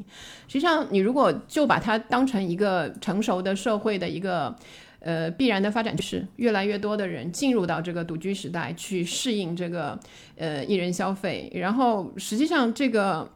[0.48, 4.56] 实际上，你如果就把它当成一个成熟的社会的一个
[5.00, 10.00] 呃必然的发展趋势，越来越多的人进入到这个独居时代，去适应这个
[10.38, 13.28] 呃一人消费，然后实际上这个。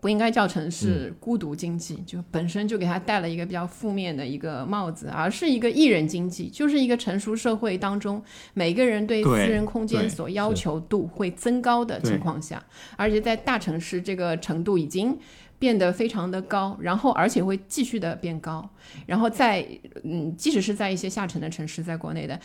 [0.00, 8.22] 不应该叫成是孤独经济，就本身就给他戴了一个比较负面的一个帽子，而是一个艺人经济，就是一个成熟社会当中
[8.54, 12.62] 每个人对私人空间所要求度会增高的情况下，
[12.96, 15.18] 而且在大城市这个程度已经
[15.58, 18.66] 变得非常的高，然后而且会继续的变高，
[19.06, 19.66] 然后在
[20.04, 22.40] 嗯，即使是在一些下沉的城市，在国内的。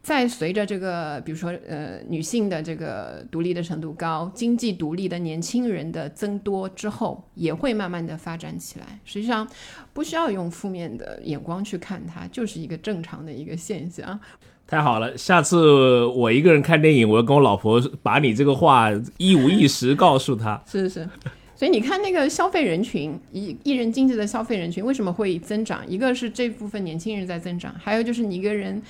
[0.00, 8.98] 在随着这个，比如说，呃，女性的这个独立的程度高，经济独立的年轻人的增多之后，也会慢慢的发展起来。
[9.04, 9.46] 实际上，
[9.92, 14.18] 不需要用负面的眼光去看它，就是一个正常的一个现象。
[14.66, 18.88] 太好了，下次我一个人看电影，我要跟我老婆把你这个话
[19.18, 20.62] 一五一十告诉她。
[20.66, 21.08] 是是是，
[21.54, 25.86] 所以你看那个消费人群，一艺人经济的消费人群为什么会增长？
[25.86, 28.80] 一个是这部分年轻人在增长，还有就是你一个人。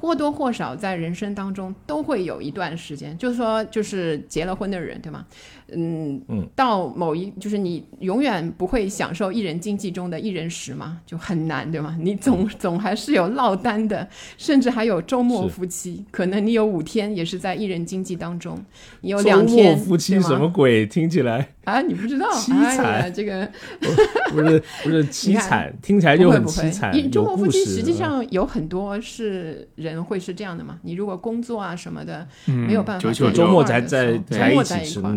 [0.00, 5.26] 或多或少在人生当中都会有一段时间，就是说，就是结了婚的人，对吗？
[5.74, 11.96] 嗯嗯，到某一就是你永远不会享受一人经济中的一人食嘛，就很难，对吗？
[12.00, 14.06] 你总总还是有落单的，
[14.36, 18.58] 甚至还有周末夫妻，可能你有五天也是在一人经济当中，
[19.02, 20.86] 你有周末两天夫妻什么鬼？
[20.86, 21.82] 听起来啊？
[21.82, 22.26] 你不知道？
[22.32, 23.46] 凄惨这个
[24.30, 26.96] 不是不是凄惨， 听起来就很凄惨。
[26.96, 30.78] 一周末夫妻实际上有很多是人会是这样的嘛。
[30.82, 35.10] 你如果工作啊什么的，嗯没有办法周末在才周末一起吃，在一块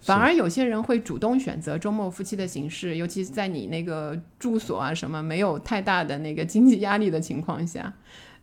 [0.00, 7.92] 反而有些人会主动选择周末夫妻的形式，尤其是在你那个住所啊什么没有太大的那个经济压力的情况下。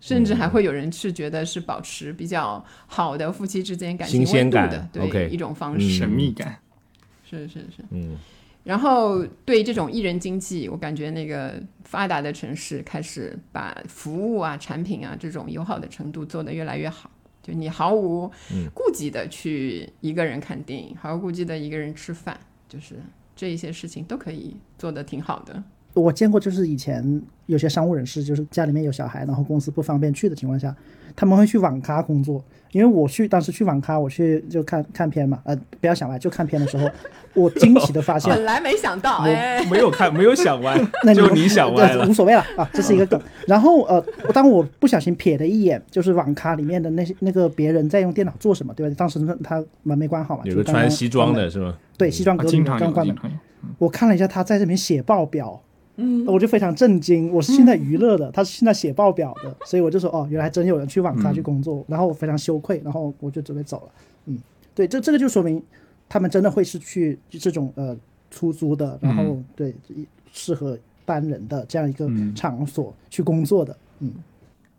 [0.02, 6.00] 甚至还会有人是觉得是保持比较好的夫妻之间感情温度的，对一种方嗯式。
[6.00, 6.60] 神秘感。
[7.24, 7.86] 是是是。
[7.92, 8.18] 嗯，
[8.66, 11.54] 然后对这种艺人经济，我感觉那个
[11.86, 17.10] 发达的城市开始把服务啊、产品啊这种友好的程度做得越来越好。
[17.44, 18.32] 就你毫无
[18.74, 22.40] 顾忌的去一个人看电影，毫无顾忌的一个人吃饭，
[22.70, 22.96] 就是
[23.36, 25.62] 这一些事情都可以做得挺好的。
[25.94, 30.76] 我见过，就是以前有些商务人士，就是家里面有小孩，然后公司不方便去的情况下，
[31.16, 32.44] 他们会去网咖工作。
[32.74, 36.90] 因为我去当时去网咖，我去就看看片嘛，呃，不要想歪，就看片的时候，
[37.34, 42.14] 我惊奇的发现， 本来没想到，哎，没有看，没有想歪 那，就你想歪了无。
[42.14, 43.20] 所谓了啊，这是一个梗。
[43.48, 44.04] 然后呃，
[44.34, 48.96] 当我不小心瞥了一眼，就是网咖里面的那些那个别人在用电脑做什么，对吧？
[48.98, 51.76] 当时他他门没关好嘛，有个穿西装，的是吗？
[51.98, 53.16] 对，西装革履刚关门。
[53.78, 55.62] 我看了一下他在这边写报表，
[55.96, 57.32] 嗯，我就非常震惊。
[57.32, 63.92] 我是现在娱乐的，他是现在写报表的，所以我就说哦，原来真有人去网咖去工作，然后我非常羞愧，然后我就准备走了。
[64.26, 64.38] 嗯，
[64.74, 65.62] 对，这这个就说明
[66.10, 67.96] 他们真的会是去这种呃
[68.32, 69.76] 出租的，然后、对
[70.32, 70.76] 适合
[71.06, 73.78] 单人的这样一个嗯场所去工作的。
[74.00, 74.12] 嗯，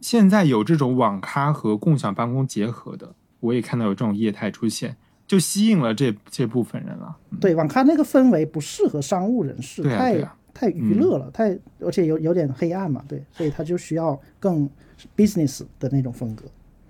[0.01, 4.97] 现在有这种网咖和共享办公结合的，我也看到有这种业态出现，
[5.29, 7.17] 就吸引了这这部分人了。
[7.41, 14.69] 对，网咖那个氛围不适合商务人士，对啊对啊太娱乐了，太而且有有点黑暗嘛，对，所以他就需要更
[15.17, 16.45] business 的那种风格。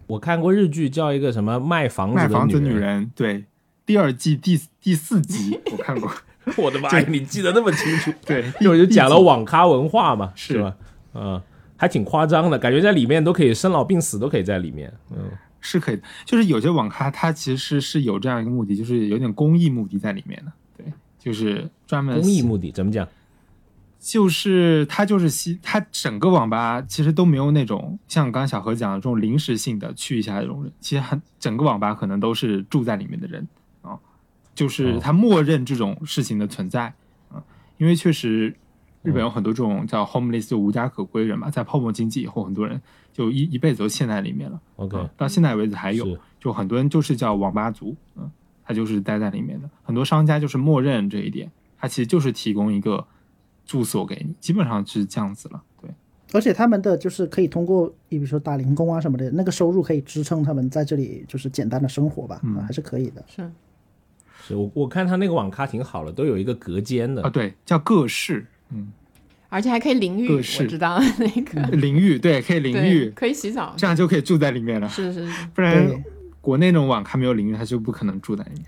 [0.06, 3.44] 我看过日剧叫一个什么卖房子的卖房子女人，对，
[3.86, 6.10] 第二季第第四集 我看过，
[6.58, 8.12] 我的妈呀，你记得那么清楚？
[8.26, 10.76] 对，一会儿就讲了网咖文化嘛，是是吧？
[11.14, 11.40] 嗯，
[11.76, 14.92] 还挺夸张的，感觉在里面都可以生老病死都可以在里面。
[15.10, 20.86] 嗯，是可以的，就是有些网咖它其实是有这样一个目的，就是有点公益目的在里面的，对，
[21.18, 23.08] 就是专门公益目的怎么讲？
[24.04, 33.48] 就是它就是西，它整个网吧其实都没有那种像刚刚小何讲的这种临时性的去一下这种人，其实很整个网吧可能都是住在里面的人
[33.80, 33.98] 啊，
[34.54, 36.92] 就是他默认这种事情的存在
[37.32, 37.42] 啊，
[37.78, 38.54] 因为确实
[39.02, 42.78] 日本有很多这种叫 homeless 就无家可归人嘛，在泡沫经济以后，很多人
[43.10, 44.60] 就一一辈子都陷在里面了。
[44.76, 48.30] OK，嗯到现在为止还有，就很多人就是叫网吧族，嗯，
[48.64, 49.70] 他就是待在里面的。
[49.82, 53.06] 很多商家就是默认这一点，他其实就是提供一个
[53.64, 55.62] 住所给你，基本上是这样子了。
[55.80, 55.90] 对，
[56.32, 63.24] 而且他们的就是可以通过，你比如说打零工啊什么的，那个收入可以支撑他们在这里就是简单的生活吧，嗯啊还是可以的。
[63.26, 63.50] 是
[64.46, 67.30] 是我我看他那个网咖挺好的，都有一个隔间的啊，。
[67.30, 68.92] 对，叫各室，嗯，
[69.48, 74.86] 而且还可以淋浴，我知道那个 淋浴，对，可以淋浴，可以洗澡，这样就可以住在里面了。
[74.88, 75.46] 是是是。
[75.54, 76.04] 不然，
[76.42, 78.66] 国内那种网咖没有淋浴，他就不可能住在里面。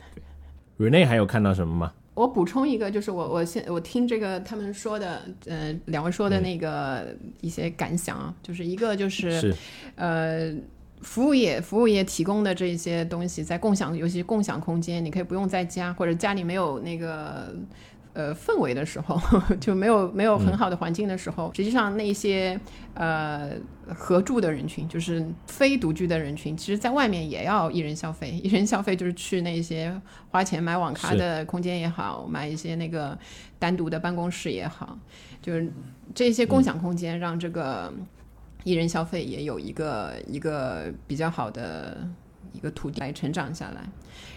[0.79, 1.93] 对，Rene 还有看到什么吗？
[2.17, 9.55] 我补充一个，就是我我现我听这个他们说的，呃，两位说的那个一些感想啊，就是一个就是是。
[9.97, 10.51] 呃，
[11.03, 17.55] 服务业服务业提供的这些东西，在共享，尤其共享空间，你可以不用在家或者家里没有那个
[18.17, 19.21] 呃氛围的时候，
[19.61, 22.59] 就没有没有很好的环境的时候，实际上那些
[22.95, 23.51] 呃
[23.95, 28.31] 合住的人群，就是非独居的人群，其实在外面也要一人消费。
[28.43, 30.01] 一人消费就是去那些
[30.31, 33.17] 花钱买网咖的空间也好，买一些那个
[33.59, 34.99] 单独的办公室也好，
[35.43, 35.71] 就是
[36.15, 37.93] 这些共享空间让这个
[38.65, 42.09] 一人消费也有一个一个比较好的
[42.55, 43.83] 一个土地来成长下来。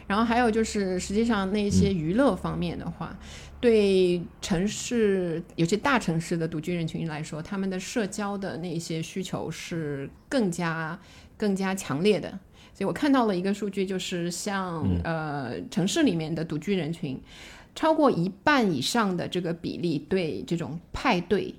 [0.07, 3.15] 然后还有就是，实际上那些娱乐方面的话，
[3.59, 10.97] 对城市，尤其大城市的独居人群来说，他们的社交的那些需求是更加
[11.37, 12.29] 更加强烈的。
[12.73, 17.19] 所以我看到了一个数据，就是像、呃城市里面的独居人群，
[17.75, 21.53] 超过一半以上的这个比例对这种派对、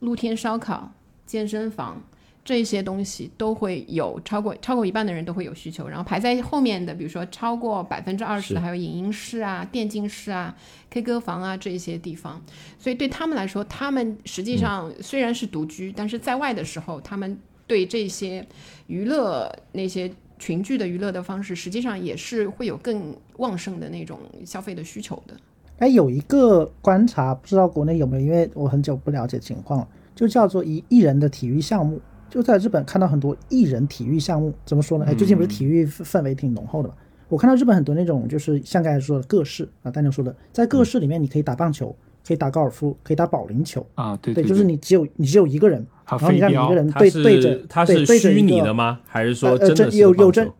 [0.00, 0.92] 露天烧烤、
[1.24, 2.02] 健身房
[2.48, 10.56] 这些东西都会有超过超过一半的人都会有需求，然后排在后面的，比如说超过百分之二十的还有影音室啊、电竞室啊、
[10.88, 12.42] K 歌房啊这些地方，
[12.78, 18.46] 所以对他们来说，他们实际上虽然是独居，但是在外的时候，他们对这些
[18.86, 25.36] 娱乐那些群聚的娱乐的方式，实际上也是会有更旺盛的那种消费的需求的。
[25.80, 32.00] 哎，有一个观察，不知道国内有没有，因为我很久不了解情况了，就叫做一艺人的体育项目。
[32.30, 35.04] 就在日本看到很多艺人体育项目，怎么说呢？
[35.08, 36.94] 哎，最近不是体育氛氛围挺浓厚的嘛？
[37.28, 41.94] 我看到日本很多那种，就是像刚才说的各式啊，丹牛说的，在各式里面你可以打棒球，
[42.26, 49.00] 可以打高尔夫，可以打保龄球，啊，对对，对，就是你只有你只有一个人，然后你让你一个人对对着是它是对对着虚拟的吗？
[49.06, 50.50] 还是说真的有有真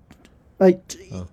[0.58, 0.70] 呃，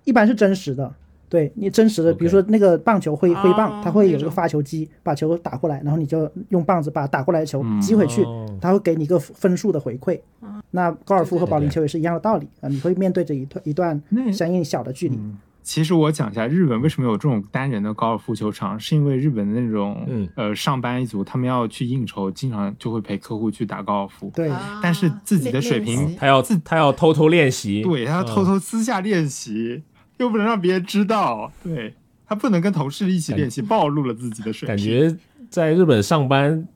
[0.04, 0.94] 一般是真实的，
[1.28, 7.80] 对你真实的，比如说那个棒球挥挥棒，哦它会有一个发球机，把球打过来，然后你就用棒子把打过来的球嗯。
[7.80, 8.46] 击回去，哦。
[8.60, 10.20] 它会给你一个分数的回馈。
[10.70, 14.02] 那高尔夫和保龄球也是一样的道理啊，你会面对着一段一段
[14.32, 15.18] 相应小的距离。
[15.62, 20.28] 其实我讲一下日本为什么有这种单人的高尔夫球场，是因为日本的那种、嗯。
[20.36, 24.30] 呃上班一族，他们要去应酬，经常就会陪客户去打高尔夫。
[24.32, 29.82] 对，啊但是自己的水平他要自他要偷偷练习，对，他要偷嗯偷私下练习，
[30.18, 31.52] 又不能让别人知道。
[31.62, 31.94] 对
[32.26, 34.76] 他不能跟同事一起练习，暴露了自己的水平。
[34.76, 35.16] 感觉
[35.48, 36.66] 在日本上班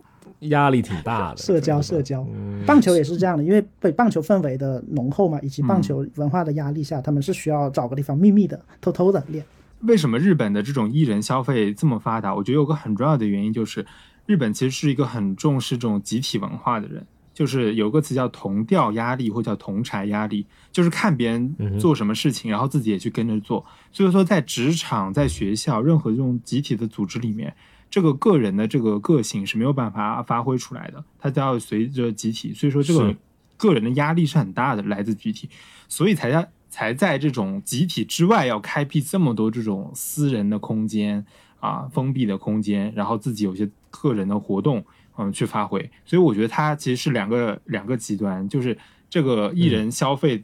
[0.40, 9.44] 压力挺大的，社交社交，嗯棒球也是这样的，因为被棒球氛围的浓厚嘛，以及嗯棒球文化的压力下，他们是需要找个地方秘密的、偷偷的练。
[9.80, 12.34] 为什么日本的这种艺人消费这么发达？
[12.34, 13.84] 我觉得有个很重要的原因就是，
[14.26, 17.04] 日本其实是一个很重视这种集体文化的人。
[17.40, 23.64] 就是有个词叫同调压力，或叫同柴压力，就是看别人做什么事情，然后自己也去跟着做。
[23.90, 27.56] 所以说，在职场、在学校，任何这种集体的组织里面，
[27.88, 32.52] 这个个人的这个个性是没有办法发挥出来的，他都要随着集体。
[32.52, 33.16] 所以说，这个
[33.56, 35.48] 个人的压力是很大的，来自集体，
[35.88, 41.24] 所以才要才在这种集体之外要开辟这么多这种私人的空间
[41.58, 44.84] 啊，封闭的空间，然后自己有些个人的活动，
[45.20, 45.78] 嗯，去发挥。
[46.04, 48.76] 所以我觉得它其实是两个两个极端，就是
[49.08, 50.42] 这个艺人消费。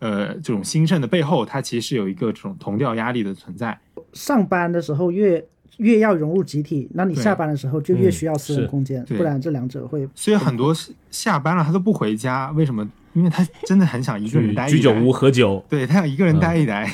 [0.00, 3.78] 呃，这种兴盛的背后，它其实是有一个这种同调压力的存在。
[4.12, 5.42] 上班的时候越
[5.78, 10.76] 越要融入集体，那你下班的时候就越嗯需要私人空间，对不然这两者会所以很多
[11.10, 12.86] 下班了他都不回家，为什么？
[13.14, 16.92] 因为他真的很想一个人去待一待居酒屋，喝酒，对他想一个人待一待。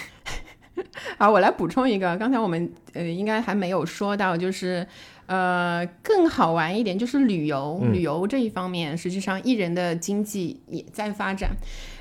[1.19, 4.87] 好，我来补充一个，刚才我们呃应该还没有说到，就是
[5.31, 11.51] 呃更好玩一点，就是旅游，嗯旅游这一方面，实际上艺人的经济也在发展。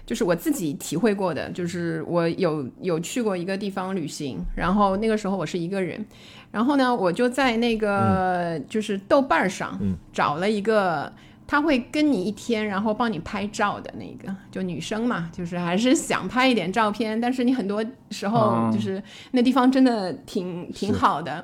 [0.04, 6.04] 就是我自己体会过的，就是我有有去过一个地方旅行，然后那个时候我是一个人，
[6.52, 11.14] 然后呢，我就在那个、就是豆瓣儿上嗯找了一个。
[11.52, 19.02] 他会跟你一天，然后帮你拍照的那个，就女生嘛，就是还是想拍一点照片，但是你很多时候哦就是
[19.32, 21.44] 那地方真的挺挺好的。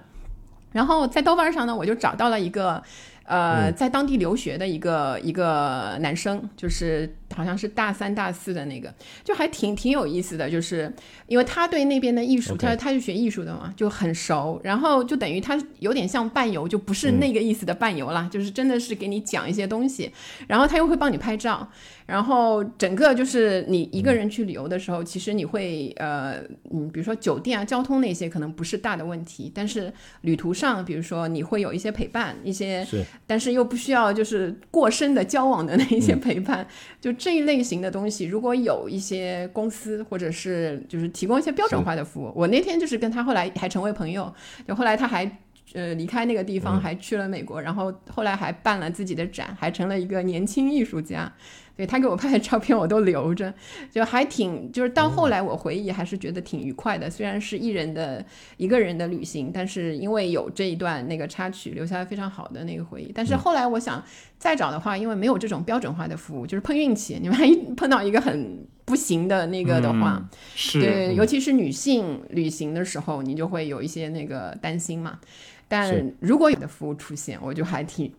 [0.75, 2.83] 然后在豆瓣上呢，我就找到了一个，
[3.23, 10.91] 呃，在当地留学的一个一个男生，就是好像是大三大四的那个，就还挺挺有意思的，就是
[11.27, 20.11] 因为他对那边的艺术他他是学艺术的嘛，就很熟，然后就等于他有点像伴游，就不是那个意思的伴游啦，就是真的是给你讲一些东西，
[20.47, 21.67] 然后他又会帮你拍照，
[22.05, 26.35] 然后整个就是你一个人去旅游的时候，其实你会呃
[26.71, 33.03] 嗯，比如说酒店啊、交通那些可能不是大的问题，但是旅途上，比如说你会有一些陪伴，一些是。
[33.27, 36.67] 但是又不需要就是过深的交往的那一些陪伴，
[37.01, 44.31] 就这一类型的东西，如果有一些公司或者是就是提供一些标准化的服务，我那天就是跟他后来还成为朋友，
[44.67, 45.39] 就后来他还。
[45.73, 51.29] 呃，离开那个地方，还去了美国，然后后来还办了自己的展，还成了一个年轻艺术家。
[51.75, 53.53] 对他给我拍的照片我都留着，
[53.91, 57.09] 就还挺，就是到后来我回忆还是觉得挺愉快的。
[57.09, 58.23] 虽然是一人的
[58.57, 63.11] 一个人的旅行，但是因为有这一段那个插曲，留下了非常好的那个回忆。
[63.13, 64.03] 但是后来我想
[64.37, 67.19] 再找的话，因为没有这种标准化的服务，就是碰运气。
[67.21, 75.19] 你们万一 碰到一个很不行的那个的话，嗯是对，尤其是女性旅行的时候，你就会有一些那个担心嘛。
[75.67, 78.13] 但如果有的服务出现，我就还挺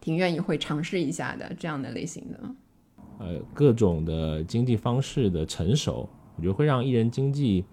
[0.00, 2.38] 挺愿意会尝试一下的这样的类型的。
[3.22, 7.64] 呃，各种的经济方式的成熟，我觉得会让艺人经济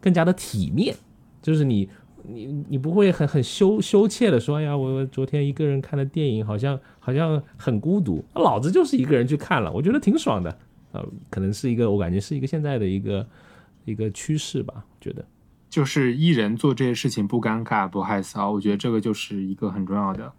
[0.00, 0.94] 更加的体面，
[1.40, 1.88] 就是你。
[2.28, 10.58] 你你不会很很羞羞怯的说，哎呀，我昨天一个人看的电影，好像好像很孤独，老子就是一个人去看了，我觉得挺爽的，
[10.90, 13.24] 呃，可能是一个我感觉是一个现在的一个
[13.84, 15.24] 一个趋势吧，觉得。
[15.70, 20.32] 就是艺人做这些事情不尴尬不害臊，我觉得这个就是一个很重要的，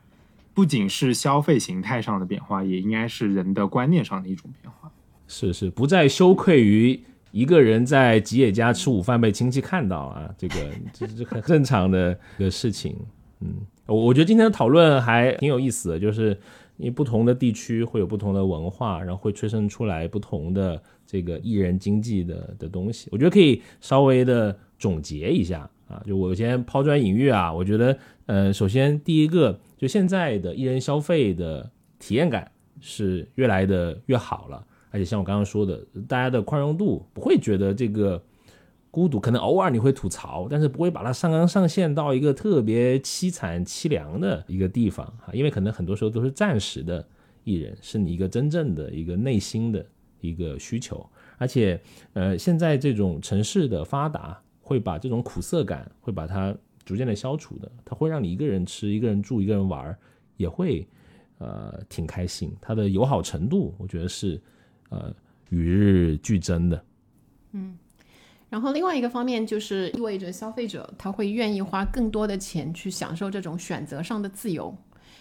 [0.58, 4.92] 不仅是消费形态上的变化，也应该是人的观念上的一种变化。
[5.28, 7.00] 是是，不再羞愧于
[7.30, 10.56] 一个人在吉野家吃午饭被亲戚看到啊，这个
[10.92, 12.98] 这这很正常的一个事情。
[13.42, 13.54] 嗯，
[13.86, 16.30] 我我觉得今天的讨论还挺有意思的，就是
[16.78, 23.10] 因为不同的地区会有不同的文化，然后会催生出来不同的这个艺人经济的的东西。
[23.12, 34.66] 我觉得可以稍微的总结一下啊，就我先抛砖引玉啊，我觉得呃，首先第一个就现在的艺人消费的体验感是越来的越好了。
[34.90, 38.22] 而且像我刚刚说的，大家的宽容度不会觉得这个
[38.90, 47.06] 孤独，可能偶尔你会吐槽，但是不会把它上纲上线到一个特别凄惨凄凉的一个地方啊，因为可能很多时候都是暂时的
[47.44, 49.86] 艺人，是你一个真正的一个内心的
[50.22, 51.06] 一个需求，
[51.38, 51.80] 而且
[52.14, 56.54] 呃，现在这种城市的发达会把这种苦涩感会把它
[56.84, 59.98] 逐渐的消除的，它会让你一个人吃、一个人住、一个人玩
[60.36, 60.86] 也会
[61.38, 62.54] 呃挺开心。
[62.60, 64.38] 它的友好程度，我觉得是
[64.90, 65.14] 呃
[65.52, 66.84] 与日俱增的。
[67.54, 67.78] 嗯
[68.50, 74.76] 然后另外一个方面就是意味着消费者他会愿意花更多的钱去享受这种选择上的自由。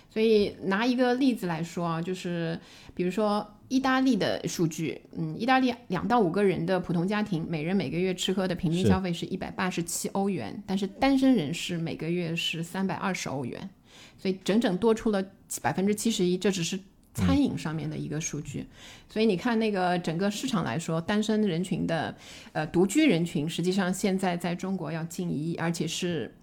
[0.09, 2.59] 所以拿一个例子来说啊，就是
[2.95, 13.69] 比如说意大利的数据，嗯，意大利两到五个人的普通家庭，每人每个月吃喝的平均消费是一百八十七欧元，但是单身人士每个月是三百二十欧元，
[14.17, 15.23] 所以整整多出了
[15.61, 16.79] 百分之七十一，这只是
[17.13, 18.65] 餐饮上面的一个数据。
[19.09, 22.15] 所以你看那个整个市场来说，单身人群的
[22.53, 26.35] 呃独居人群，实际上现在在中国要近一亿，而且是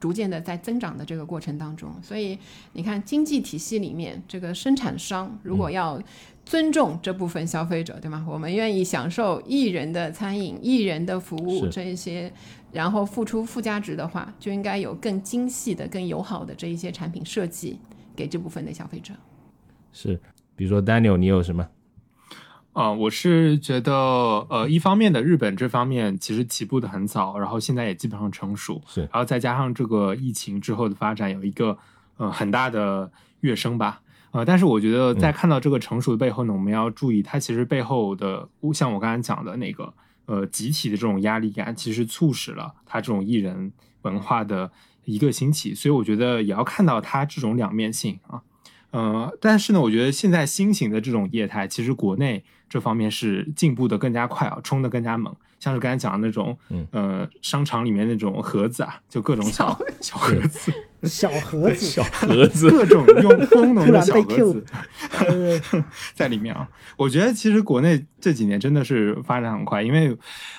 [0.00, 1.92] 逐渐的在增长的这个过程当中。
[2.02, 2.38] 所以
[2.72, 6.00] 你看经济体系里面，这个生产商如果要
[6.44, 8.24] 尊重这部分消费者，对吗？
[8.28, 12.32] 我们愿意享受艺人的餐饮、艺人的服务这一些，
[12.72, 17.78] 然后付出附加值的话，就应该有更精细的、更友好的这一些产品设计
[18.16, 19.12] 给这部分的消费者。
[19.92, 20.18] 是，
[20.56, 21.68] 比如说 Daniel，你有什么？
[22.78, 23.92] 啊、我是觉得，
[24.48, 31.76] 呃，一方面的日本这方面其实起步的很早，然后现在也基本上成熟，是然后再加上这个疫情之后的发展，有一个
[32.18, 33.10] 呃很大的
[33.40, 34.00] 跃升吧。
[34.30, 39.92] 呃，但是我觉得在看到这个成熟的背后呢，我们要注意它其实背后的，像我刚才讲的那个
[40.26, 43.72] 呃集体的这种压力感，其实促使了它这种艺人
[44.02, 44.70] 文化的
[45.04, 45.74] 一个兴起。
[45.74, 48.40] 所以我觉得也要看到它这种两面性啊。
[48.90, 55.34] 呃，但是呢，我觉得现在新型的这种业态，其实国内这方面是进步的更加快啊，冲的更加猛。
[55.60, 60.72] 像是刚才讲的那种，嗯呃，商场里面那种盒子啊，就各种小小盒子，
[61.02, 64.64] 小盒子，小盒子，各种用功能的小盒子
[66.14, 66.68] 在里面啊。
[66.96, 70.16] 我觉得其实国内这几年真的是发展很快，因为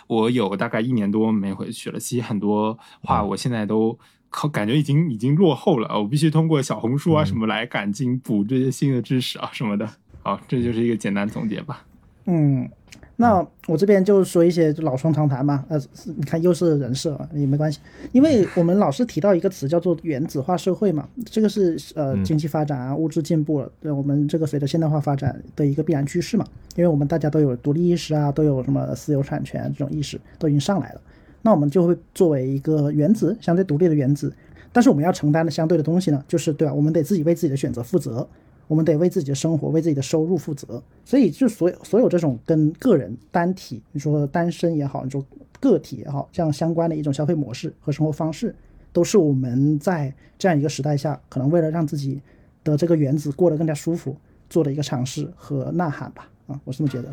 [0.08, 3.98] 我有大概一年多没回去了，其实很多话我现在都。
[4.30, 9.90] 靠，感觉已经已经落后了，我必须通过小红书啊什么来赶紧补这些新的知识啊什么的。
[10.22, 11.86] 好，这就是一个简单总结吧。
[12.26, 12.70] 嗯，
[13.16, 15.82] 那我这边就说一些老生常谈嘛，呃，
[16.16, 17.80] 你看又是人设也没关系，
[18.12, 31.02] 因为我们老是提到一个词叫做原子化社会嘛，这个是呃经济发展啊、物质进步，对我们这个随着现代化发展的一个必然趋势嘛，因为我们大家都有独立意识啊，都有什么私有产权这种意识都已经上来了，
[31.42, 34.34] 那我们就会作为一个原子，相对独立的原子，
[34.72, 36.74] 但是我们要承担的相对的东西呢，就是对吧？
[36.74, 38.28] 我们得自己为自己的选择负责。
[38.68, 45.26] 我们得为自己的生活、为自己的收入负责，所以就所有所有这种跟个人单体，你说单身也好，你说
[45.60, 48.54] 个体也好，这样相关的一种消费模式和生活方式，
[48.94, 52.22] 都是我们在这样一个时代下，可能为了让自己
[52.64, 54.16] 的这个原子过得更加舒服，
[54.52, 56.30] 做的一个尝试和呐喊吧。
[56.46, 57.12] 啊，我是这么觉得。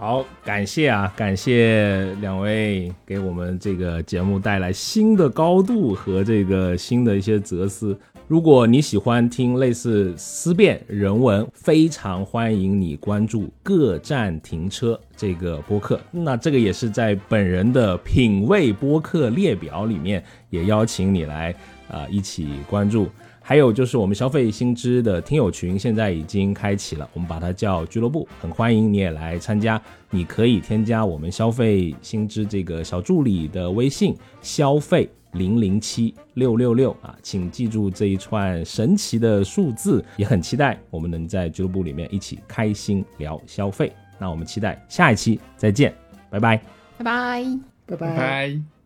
[0.00, 7.98] 好，感谢啊，感谢两位给我们这个节目带来新的高度和这个新的一些哲思。
[8.28, 16.00] 如果你喜欢听类似思辨人文，非常欢迎你关注“各站停车”这个播客。
[16.12, 21.52] 那这个也是在本人的品味播客列表里面，也邀请你来
[21.90, 23.08] 啊、一起关注。
[23.48, 29.80] 还有就是我们消费新知的听友群现在已经开启了，我们把它叫俱乐部，很欢迎你也来参加。
[30.10, 43.90] 你可以添加我们消费新知这个小助理的微信消费零零七六六六啊，请记住这一串神奇的数字，也很期待我们能在俱乐部里面一起开心聊消费。
[44.18, 45.94] 那我们期待下一期再见，
[46.28, 46.60] 拜拜。
[46.98, 47.42] 拜拜。
[47.86, 48.77] 拜拜拜。